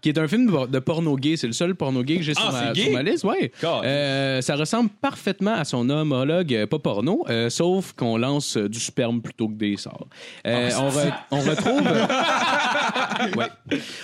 Qui 0.00 0.08
est 0.08 0.18
un 0.18 0.26
film 0.28 0.50
de, 0.68 0.78
porno 0.78 1.16
gay. 1.16 1.36
C'est 1.36 1.46
le 1.46 1.52
seul 1.52 1.74
porno 1.74 2.02
gay 2.02 2.16
que 2.16 2.22
j'ai 2.22 2.34
sur, 2.34 2.44
Ah, 2.48 2.68
ma- 2.68 2.74
sur 2.74 2.92
ma 2.92 3.02
liste. 3.02 3.24
Ouais. 3.24 3.52
Euh, 3.64 4.40
ça 4.40 4.56
ressemble 4.56 4.90
parfaitement 5.00 5.54
à 5.54 5.64
son 5.64 5.88
homologue, 5.90 6.54
euh, 6.54 6.66
pas 6.66 6.78
porno, 6.78 7.24
euh, 7.28 7.50
sauf 7.50 7.92
qu'on 7.92 8.16
lance 8.16 8.56
du 8.56 8.80
sperme 8.80 9.20
plutôt 9.22 9.48
que 9.48 9.54
des 9.54 9.76
sorts. 9.76 10.06
Euh, 10.46 10.70
on, 10.78 10.88
re- 10.88 11.12
on 11.30 11.40
retrouve. 11.40 11.82
Ouais. 13.36 13.46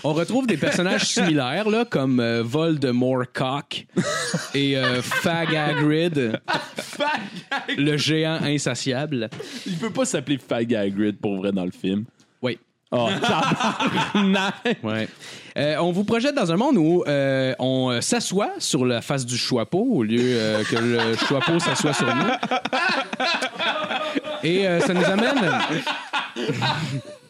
On 0.05 0.13
retrouve 0.13 0.47
des 0.47 0.57
personnages 0.57 1.05
similaires, 1.07 1.69
là, 1.69 1.85
comme 1.85 2.23
Voldemort 2.41 3.25
Cock 3.33 3.87
et 4.55 4.77
Fag 5.03 5.55
Hagrid, 5.57 6.39
le 7.77 7.97
géant 7.97 8.39
insatiable. 8.43 9.29
Il 9.67 9.77
peut 9.77 9.91
pas 9.91 10.05
s'appeler 10.05 10.39
Fag 10.39 10.75
Hagrid 10.75 11.19
pour 11.19 11.37
vrai 11.39 11.53
dans 11.53 11.65
le 11.65 11.71
film. 11.73 12.05
Oh. 12.91 13.09
Euh, 15.57 15.77
on 15.79 15.91
vous 15.91 16.05
projette 16.05 16.37
dans 16.37 16.53
un 16.53 16.57
monde 16.57 16.77
où 16.77 17.03
euh, 17.09 17.53
on 17.59 17.91
euh, 17.91 18.01
s'assoit 18.01 18.53
sur 18.61 18.87
la 18.87 19.01
face 19.03 19.27
du 19.27 19.37
choixpeau 19.37 19.85
au 19.91 20.05
lieu 20.05 20.39
que 20.71 20.77
le 20.77 21.17
choixpeau 21.17 21.59
s'assoit 21.59 21.93
sur 21.93 22.07
nous. 22.15 22.31
Et 24.45 24.65
ça 24.87 24.95
nous 24.95 25.05
amène. 25.05 25.51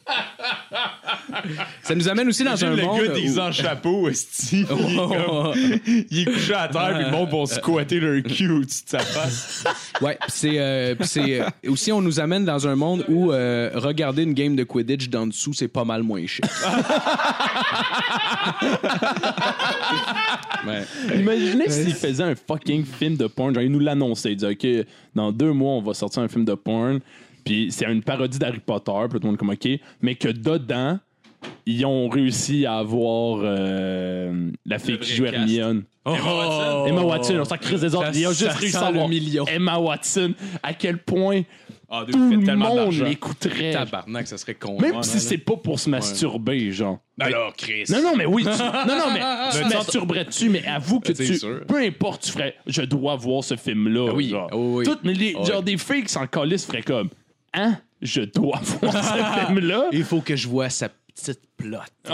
Ça 1.83 1.94
nous 1.94 2.09
amène 2.09 2.29
aussi 2.29 2.42
dans 2.44 2.62
un 2.64 2.71
le 2.75 2.83
monde. 2.83 3.01
gars 3.01 3.09
déguisé 3.14 3.38
où- 3.38 3.42
en 3.42 3.53
chapeau, 3.53 4.09
esti, 4.09 4.61
il, 4.61 4.62
est 4.62 4.97
comme- 4.97 5.55
il 6.11 6.21
est 6.21 6.25
couché 6.25 6.55
à 6.55 6.68
terre, 6.68 6.94
puis 6.94 7.05
le 7.05 7.11
monde 7.11 7.31
va 7.31 7.47
squatter 7.47 8.01
leur 8.01 8.23
cul 8.23 8.51
au-dessus 8.51 8.85
de 8.85 8.88
sa 8.90 8.99
face. 9.01 9.64
Ouais, 10.01 10.14
pis 10.14 10.31
c'est 10.33 10.59
euh, 10.61 10.94
c'est 11.01 11.40
euh, 11.40 11.47
aussi 11.68 11.90
on 11.90 12.01
nous 12.01 12.21
amène 12.21 12.44
dans 12.44 12.68
un 12.68 12.77
monde 12.77 13.05
où 13.09 13.33
euh, 13.33 13.71
regarder 13.75 14.23
une 14.23 14.33
game 14.33 14.55
de 14.55 14.62
Quidditch 14.62 15.09
d'en 15.09 15.27
dessous 15.27 15.53
c'est 15.55 15.66
pas 15.68 15.85
mal 15.85 16.03
moins 16.05 16.25
cher. 16.27 16.49
ouais. 20.66 21.18
Imaginez 21.18 21.68
s'il 21.68 21.94
faisait 21.94 22.23
un 22.23 22.35
fucking 22.35 22.85
film 22.85 23.16
de 23.16 23.27
porn. 23.27 23.55
Genre, 23.55 23.62
il 23.62 23.73
nous 23.73 23.81
l'annonçait. 23.81 24.33
Il 24.33 24.37
disait, 24.37 24.53
OK, 24.53 24.87
dans 25.14 25.33
deux 25.33 25.53
mois, 25.53 25.73
on 25.73 25.83
va 25.83 25.94
sortir 25.94 26.23
un 26.23 26.29
film 26.29 26.44
de 26.44 26.55
porn. 26.55 27.01
Puis 27.48 27.68
c'est 27.72 27.87
une 27.87 28.02
parodie 28.02 28.38
d'Harry 28.38 28.61
Potter. 28.61 28.92
Puis 29.11 29.18
tout 29.20 29.26
le 29.26 29.26
monde 29.26 29.34
est 29.34 29.38
comme, 29.38 29.50
OK. 29.50 29.80
Mais 30.02 30.14
que 30.14 30.28
dedans, 30.28 30.98
ils 31.66 31.84
ont 31.87 32.08
réussi 32.08 32.66
à 32.66 32.74
avoir 32.78 33.40
euh, 33.42 34.50
la 34.66 34.78
fille 34.78 34.98
qui 34.98 35.14
joue 35.14 35.22
vrai 35.24 35.32
cast. 35.32 35.42
Hermione. 35.42 35.84
Emma 36.06 37.02
Watson, 37.02 37.37
on 37.40 37.44
s'en 37.44 37.56
crise 37.58 37.80
des 37.82 37.94
autres. 37.94 38.11
Ils 38.14 38.26
ont 38.26 38.30
juste 38.30 38.50
ça 38.52 38.58
réussi 38.58 38.76
à 38.76 38.87
avoir 38.87 39.08
million. 39.08 39.44
Emma 39.46 39.78
Watson. 39.78 40.32
À 40.62 40.72
quel 40.72 40.98
point 40.98 41.42
Ah, 41.90 42.04
tout 42.11 42.18
le 42.18 42.56
monde 42.56 42.92
l'écouterait. 43.04 43.72
Tabarnak, 43.72 44.26
ça 44.26 44.38
serait 44.38 44.54
con. 44.54 44.78
Même 44.80 44.96
Ouais, 44.96 45.02
si 45.02 45.20
c'est 45.20 45.38
pas 45.38 45.56
pour 45.56 45.78
se 45.78 45.88
masturber, 45.90 46.72
genre. 46.72 46.98
Alors, 47.20 47.54
Chris. 47.56 47.84
Non, 47.90 48.02
non, 48.02 48.16
mais 48.16 48.24
oui. 48.26 48.42
tu- 48.44 48.48
non, 48.88 48.96
non, 48.96 49.12
mais 49.12 49.20
tu 49.52 49.58
te 49.68 49.74
masturberais-tu, 49.74 50.48
mais 50.48 50.64
avoue 50.66 51.00
que 51.00 51.12
C'est 51.14 51.24
tu. 51.26 51.37
sûr. 51.38 51.61
Peu 51.66 51.76
importe, 51.82 52.22
tu 52.22 52.30
ferais. 52.32 52.54
Je 52.66 52.82
dois 52.82 53.16
voir 53.16 53.44
ce 53.44 53.56
film-là. 53.56 54.12
oui, 54.14 54.28
genre. 54.30 54.48
ah 54.50 54.56
oui. 54.56 54.84
Toutes, 54.87 55.04
mais 55.04 55.12
les, 55.12 55.32
genre 55.44 55.62
des 55.62 55.76
filles 55.76 56.04
qui 56.04 56.12
s'en 56.12 56.26
calissent 56.26 56.66
feraient 56.66 56.82
comme. 56.82 57.11
Hein? 57.54 57.76
Je 58.02 58.22
dois 58.22 58.61
voir 58.82 58.92
ce 59.04 59.46
film-là. 59.46 59.84
Il 59.92 60.04
faut 60.04 60.20
que 60.20 60.37
je 60.37 60.48
vois 60.48 60.70
sa 60.70 60.88
petite 60.88 61.40
plotte. 61.56 61.82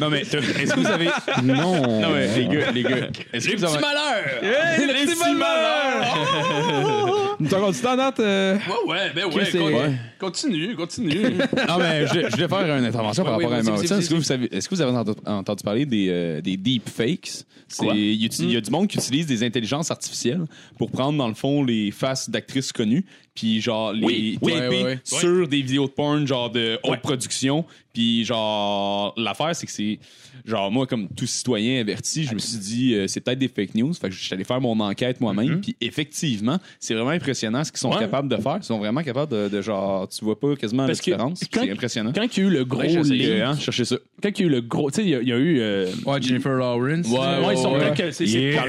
Non, 0.00 0.10
mais 0.10 0.22
est-ce 0.22 0.74
que 0.74 0.80
vous 0.80 0.86
avez. 0.86 1.08
Non. 1.42 2.00
Non, 2.00 2.10
mais 2.10 2.26
les 2.36 2.46
gars, 2.48 2.70
les 2.72 2.82
gars. 2.82 3.08
Est-ce 3.32 3.48
que 3.48 3.56
vous 3.56 3.64
avez. 3.64 3.80
malheur! 3.80 4.24
Hey, 4.42 4.86
les 4.86 5.06
petits 5.06 5.34
malheurs! 5.34 7.03
Nous 7.44 7.50
t'en 7.50 7.60
continues 7.60 7.86
en 7.88 7.96
date? 7.96 8.20
euh, 8.20 8.56
Ouais, 8.56 8.90
ouais, 8.92 9.12
ben 9.14 9.26
ouais. 9.26 9.44
c'est- 9.44 9.58
con- 9.58 9.66
Ouais. 9.72 9.92
Continue, 10.18 10.74
continue. 10.74 11.20
Non, 11.68 11.78
mais 11.78 12.06
je, 12.06 12.14
je 12.30 12.36
vais 12.36 12.48
faire 12.48 12.76
une 12.78 12.84
intervention 12.84 13.22
par 13.24 13.36
Ouais, 13.36 13.44
rapport 13.44 13.56
à 13.58 13.60
Emma 13.60 13.70
Watson. 13.72 13.98
Est-ce 13.98 14.08
que, 14.10 14.14
vous 14.14 14.22
savez- 14.22 14.48
est-ce 14.54 14.68
que 14.68 14.74
vous 14.74 14.80
avez 14.80 14.96
entendu, 14.96 15.18
entendu 15.26 15.62
parler 15.62 15.84
des, 15.86 16.08
euh, 16.08 16.40
des 16.40 16.56
deepfakes? 16.56 17.44
C'est- 17.68 17.84
Quoi? 17.84 17.94
Il 17.94 18.14
y, 18.22 18.26
a- 18.26 18.28
il 18.40 18.52
y 18.52 18.56
a 18.56 18.60
du 18.60 18.70
monde 18.70 18.86
qui 18.88 18.98
utilise 18.98 19.26
des 19.26 19.42
intelligences 19.44 19.90
artificielles 19.90 20.44
pour 20.78 20.90
prendre, 20.90 21.18
dans 21.18 21.28
le 21.28 21.34
fond, 21.34 21.64
les 21.64 21.90
faces 21.90 22.30
d'actrices 22.30 22.72
connues, 22.72 23.04
puis 23.34 23.60
genre 23.60 23.92
les 23.92 24.04
Oui, 24.06 24.38
taper 24.40 24.68
ouais, 24.68 24.68
ouais, 24.68 24.84
ouais. 24.84 24.98
sur 25.04 25.48
des 25.48 25.62
vidéos 25.62 25.86
de 25.86 25.92
porn, 25.92 26.26
genre 26.26 26.50
de 26.50 26.78
haute 26.84 27.00
production. 27.00 27.64
Puis 27.94 28.24
genre, 28.24 29.14
l'affaire, 29.16 29.54
c'est 29.54 29.66
que 29.66 29.72
c'est. 29.72 29.98
Genre, 30.44 30.70
moi, 30.70 30.86
comme 30.86 31.08
tout 31.08 31.26
citoyen 31.26 31.80
averti, 31.80 32.24
je 32.24 32.34
me 32.34 32.38
suis 32.40 32.58
dit, 32.58 32.94
euh, 32.94 33.06
c'est 33.06 33.20
peut-être 33.20 33.38
des 33.38 33.48
fake 33.48 33.74
news. 33.76 33.94
Fait 33.94 34.08
que 34.08 34.14
je 34.14 34.22
suis 34.22 34.34
allé 34.34 34.44
faire 34.44 34.60
mon 34.60 34.78
enquête 34.80 35.20
moi-même. 35.20 35.60
Puis 35.60 35.76
effectivement, 35.80 36.58
c'est 36.80 36.94
vraiment 36.94 37.10
impressionnant 37.10 37.62
ce 37.64 37.70
qu'ils 37.70 37.78
sont 37.78 37.92
Ouais. 37.92 38.00
capables 38.00 38.28
de 38.28 38.36
faire. 38.36 38.56
Ils 38.60 38.64
sont 38.64 38.78
vraiment 38.78 39.02
capables 39.02 39.30
de, 39.30 39.48
de 39.48 39.62
genre, 39.62 40.08
tu 40.08 40.24
vois 40.24 40.38
pas 40.38 40.56
quasiment 40.56 40.86
Parce 40.86 40.98
la 40.98 41.04
différence. 41.04 41.44
C'est 41.50 41.70
impressionnant. 41.70 42.12
Quand 42.12 42.36
il 42.36 42.42
y 42.42 42.44
a 42.44 42.48
eu 42.48 42.52
le 42.52 42.64
gros 42.64 42.80
Ouais, 42.80 42.88
leak, 43.02 43.30
hein, 43.40 43.56
chercher 43.56 43.84
ça. 43.84 43.96
quand 44.22 44.30
il 44.36 44.40
y 44.40 44.44
a 44.44 44.46
eu 44.46 44.50
le 44.50 44.60
gros. 44.60 44.90
Tu 44.90 44.96
sais, 44.96 45.02
il 45.04 45.10
y 45.10 45.14
a- 45.14 45.20
il 45.22 45.28
y, 45.28 45.32
a 45.32 45.36
eu. 45.36 45.60
euh, 45.60 45.86
Ouais, 46.04 46.20
Jennifer 46.20 46.52
Lawrence. 46.52 47.06
Ouais, 47.08 47.54
ils 47.54 47.58
sont 47.58 47.74
ouais. 47.74 47.80
quand 47.90 47.94
que- 47.96 48.10
c'est 48.10 48.26
c'est 48.26 48.54
quand 48.56 48.64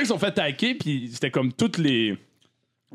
ils 0.00 0.06
sont 0.06 0.18
fait 0.18 0.26
attaquer, 0.26 0.74
puis 0.74 1.08
c'était 1.12 1.30
comme 1.30 1.52
toutes 1.52 1.78
les. 1.78 2.16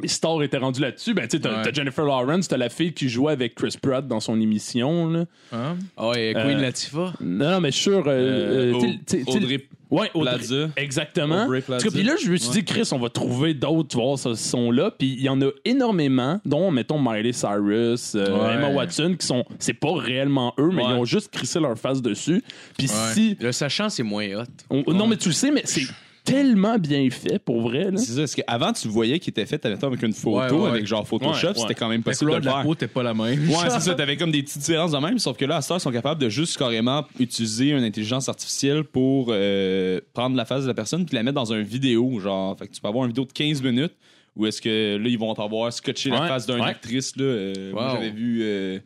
Les 0.01 0.07
stars 0.07 0.43
étaient 0.43 0.57
rendus 0.57 0.81
là-dessus. 0.81 1.13
Ben, 1.13 1.27
tu 1.27 1.39
t'as 1.39 1.63
Ouais. 1.63 1.73
Jennifer 1.73 2.05
Lawrence, 2.05 2.47
t'as 2.47 2.57
la 2.57 2.69
fille 2.69 2.93
qui 2.93 3.09
jouait 3.09 3.33
avec 3.33 3.55
Chris 3.55 3.75
Pratt 3.81 4.07
dans 4.07 4.19
son 4.19 4.39
émission, 4.39 5.09
là. 5.09 5.25
Ah 5.51 5.73
Queen 5.95 6.35
Euh, 6.37 6.61
Latifah. 6.61 7.13
Non, 7.21 7.51
non, 7.51 7.61
mais 7.61 7.71
sûr. 7.71 8.03
euh, 8.07 8.73
euh, 8.73 9.23
Audrey 9.27 9.65
Ouais, 9.89 10.11
Audrey- 10.13 10.35
Plaza. 10.37 10.69
Exactement. 10.75 11.47
Plaza. 11.47 11.89
Puis 11.89 12.03
là, 12.03 12.15
je 12.21 12.29
me 12.29 12.35
suis 12.35 12.49
dit, 12.51 12.65
Chris, 12.65 12.89
on 12.91 12.99
va 12.99 13.09
trouver 13.09 13.53
d'autres, 13.53 13.87
tu 13.87 13.97
vois, 13.97 14.17
ce 14.17 14.35
son-là. 14.35 14.91
Puis 14.91 15.13
il 15.13 15.21
y 15.21 15.29
en 15.29 15.41
a 15.41 15.49
énormément, 15.63 16.41
dont, 16.43 16.71
mettons, 16.71 16.99
Miley 16.99 17.31
Cyrus, 17.31 18.13
Ouais. 18.15 18.53
Emma 18.55 18.69
Watson, 18.69 19.15
qui 19.17 19.25
sont. 19.25 19.45
C'est 19.59 19.73
pas 19.73 19.93
réellement 19.95 20.53
eux, 20.59 20.71
mais 20.73 20.83
Ouais. 20.83 20.89
ils 20.91 20.99
ont 20.99 21.05
juste 21.05 21.31
crissé 21.31 21.59
leur 21.61 21.77
face 21.77 22.01
dessus. 22.01 22.43
Puis 22.77 22.89
si. 22.89 23.37
Le 23.39 23.53
sachant, 23.53 23.87
c'est 23.89 24.03
moins 24.03 24.27
hot. 24.35 24.43
on- 24.69 24.83
Non, 24.93 25.07
mais 25.07 25.15
tu 25.15 25.29
le 25.29 25.33
sais, 25.33 25.51
mais 25.51 25.61
c'est 25.63 25.83
tellement 26.31 26.77
bien 26.77 27.09
fait, 27.09 27.39
pour 27.39 27.61
vrai, 27.61 27.91
là. 27.91 27.97
C'est 27.97 28.11
ça, 28.13 28.19
parce 28.19 28.35
qu'avant, 28.35 28.73
tu 28.73 28.87
voyais 28.87 29.19
qu'il 29.19 29.31
était 29.31 29.45
fait 29.45 29.65
admettons, 29.65 29.87
avec 29.87 30.01
une 30.03 30.13
photo, 30.13 30.37
Ouais, 30.55 30.61
ouais, 30.63 30.69
avec 30.69 30.85
genre 30.85 31.07
Photoshop, 31.07 31.47
Ouais, 31.47 31.53
c'était 31.55 31.73
quand 31.73 31.89
même 31.89 32.01
La 32.05 32.11
possible 32.11 32.31
de 32.31 32.37
le 32.37 32.43
la 32.43 32.51
faire. 32.51 32.63
peau, 32.63 32.75
t'es 32.75 32.87
pas 32.87 33.03
la 33.03 33.13
même. 33.13 33.49
Ouais, 33.49 33.55
c'est 33.69 33.79
ça, 33.79 33.95
t'avais 33.95 34.17
comme 34.17 34.31
des 34.31 34.43
petites 34.43 34.59
différences 34.59 34.91
de 34.91 34.97
même, 34.97 35.19
sauf 35.19 35.37
que 35.37 35.45
là, 35.45 35.55
à 35.55 35.59
heure, 35.59 35.77
ils 35.77 35.79
sont 35.79 35.91
capables 35.91 36.21
de 36.21 36.29
juste 36.29 36.57
carrément 36.57 37.05
utiliser 37.19 37.69
une 37.69 37.83
intelligence 37.83 38.29
artificielle 38.29 38.83
pour 38.83 39.27
euh, 39.29 39.99
prendre 40.13 40.35
la 40.35 40.45
face 40.45 40.63
de 40.63 40.67
la 40.67 40.73
personne 40.73 41.05
puis 41.05 41.15
la 41.15 41.23
mettre 41.23 41.35
dans 41.35 41.51
une 41.53 41.63
vidéo, 41.63 42.19
genre, 42.19 42.57
fait 42.57 42.67
que 42.67 42.73
tu 42.73 42.81
peux 42.81 42.87
avoir 42.87 43.05
une 43.05 43.11
vidéo 43.11 43.25
de 43.25 43.31
15 43.31 43.61
minutes 43.63 43.93
où 44.35 44.45
est-ce 44.45 44.61
que 44.61 44.97
là, 44.97 45.09
ils 45.09 45.17
vont 45.17 45.33
t'avoir 45.33 45.73
scotché 45.73 46.11
la 46.11 46.27
face 46.27 46.45
d'une 46.45 46.57
ouais. 46.61 46.67
actrice, 46.67 47.15
là. 47.15 47.23
euh, 47.23 47.71
Moi, 47.73 47.89
j'avais 47.93 48.11
vu 48.11 48.41
euh, 48.43 48.77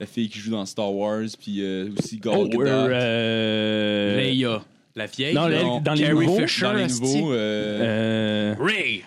la 0.00 0.06
fille 0.06 0.28
qui 0.28 0.40
joue 0.40 0.50
dans 0.50 0.66
Star 0.66 0.92
Wars, 0.92 1.22
puis 1.40 1.58
euh, 1.60 1.90
aussi 1.96 2.18
Gal 2.18 2.34
Oh, 2.36 2.48
euh, 2.60 4.16
Leia. 4.20 4.62
La 4.96 5.04
vieille. 5.06 5.34
Non, 5.34 5.48
Non, 5.48 5.80
dans 5.80 5.92
les 5.92 6.08
nouveaux. 6.08 6.38
Fisher. 6.40 6.62
dans 6.62 6.72
les 6.72 6.86
nouveaux, 6.86 7.32
euh, 7.32 7.34
euh, 7.82 8.54
Ray. 8.58 9.04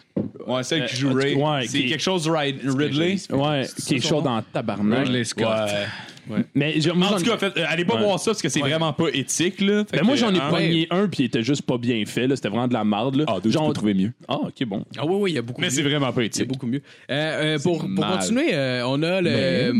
ouais, 0.47 0.63
celle 0.63 0.85
qui 0.85 0.95
euh, 0.95 0.99
joue 0.99 1.13
Ray. 1.13 1.35
ouais, 1.35 1.61
c'est 1.67 1.79
qui- 1.79 1.89
quelque 1.89 1.99
chose 2.03 2.29
Ridley. 2.29 3.17
ouais, 3.31 3.63
qui 3.87 3.95
est 3.95 4.07
chaud 4.07 4.21
dans 4.21 4.39
tabarnak. 4.53 5.05
Ridley 5.07 5.23
Scott. 5.23 5.47
Mais 6.53 6.75
j'ai- 6.79 6.91
moi, 6.93 7.07
En 7.13 7.17
tout 7.17 7.25
cas, 7.25 7.37
fait, 7.37 7.57
euh, 7.57 7.65
allez 7.67 7.85
pas 7.85 7.95
Ouais. 7.95 8.03
voir 8.03 8.19
ça 8.19 8.31
parce 8.31 8.41
que 8.41 8.49
c'est 8.49 8.59
vraiment 8.59 8.93
pas 8.93 9.07
éthique. 9.13 9.61
Là. 9.61 9.83
Fait 9.89 9.97
Ben 9.97 10.05
moi, 10.05 10.15
que, 10.15 10.19
j'en 10.21 10.33
ai 10.33 10.37
hein, 10.39 10.49
pogné 10.49 10.87
un, 10.91 11.07
puis 11.07 11.23
il 11.23 11.25
était 11.25 11.43
juste 11.43 11.63
pas 11.63 11.77
bien 11.77 12.03
fait. 12.05 12.27
là. 12.27 12.35
C'était 12.35 12.49
vraiment 12.49 12.67
de 12.67 12.73
la 12.73 12.83
marde. 12.83 13.15
Là. 13.15 13.25
Ah, 13.27 13.37
deux, 13.43 13.49
Genre- 13.51 13.67
je 13.69 13.73
trouver 13.73 13.93
mieux. 13.93 14.11
Ah, 14.27 14.35
ok, 14.43 14.65
bon. 14.65 14.85
Ah 14.97 15.05
oui, 15.05 15.15
oui, 15.19 15.31
il 15.31 15.35
y 15.35 15.37
a 15.37 15.41
beaucoup 15.41 15.61
Mais 15.61 15.67
mieux. 15.67 15.71
c'est 15.73 15.81
vraiment 15.81 16.11
pas 16.11 16.21
C'est 16.21 16.25
éthique. 16.27 16.47
beaucoup 16.47 16.67
mieux. 16.67 16.81
Euh, 17.11 17.55
euh, 17.55 17.59
pour, 17.59 17.79
pour 17.95 18.07
continuer, 18.07 18.49
euh, 18.53 18.83
on 18.87 19.01
a 19.03 19.21
le. 19.21 19.29
euh, 19.31 19.73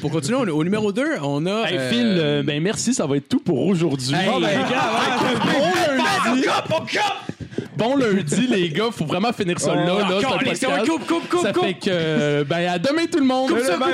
pour 0.00 0.10
continuer, 0.10 0.36
on- 0.38 0.48
au 0.56 0.64
numéro 0.64 0.92
2, 0.92 1.04
on 1.22 1.46
a. 1.46 1.68
Hey, 1.70 1.78
euh, 1.78 1.90
Phil, 1.90 2.06
euh, 2.18 2.42
ben 2.42 2.62
merci, 2.62 2.94
ça 2.94 3.06
va 3.06 3.16
être 3.16 3.28
tout 3.28 3.40
pour 3.40 3.58
aujourd'hui. 3.66 4.14
Hey, 4.14 4.28
Bon, 4.28 4.40
ben, 4.40 4.48
lundi. 4.58 6.46
Bon 7.76 7.96
lundi, 7.96 8.46
les 8.48 8.68
gars. 8.70 8.90
Faut 8.92 9.04
vraiment 9.04 9.32
finir 9.32 9.58
ça 9.58 9.74
là. 9.74 9.84
là 9.84 10.20
podcast. 10.20 10.66
coupe, 10.86 11.06
coupe, 11.06 11.28
coupe, 11.28 11.42
Ça 11.42 11.52
fait 11.52 11.74
que, 11.74 12.42
ben, 12.44 12.68
à 12.68 12.78
demain 12.78 13.06
tout 13.10 13.18
le 13.18 13.24
monde. 13.24 13.48
Coupe 13.50 13.60
ça, 13.60 13.74
coupe. 13.74 13.86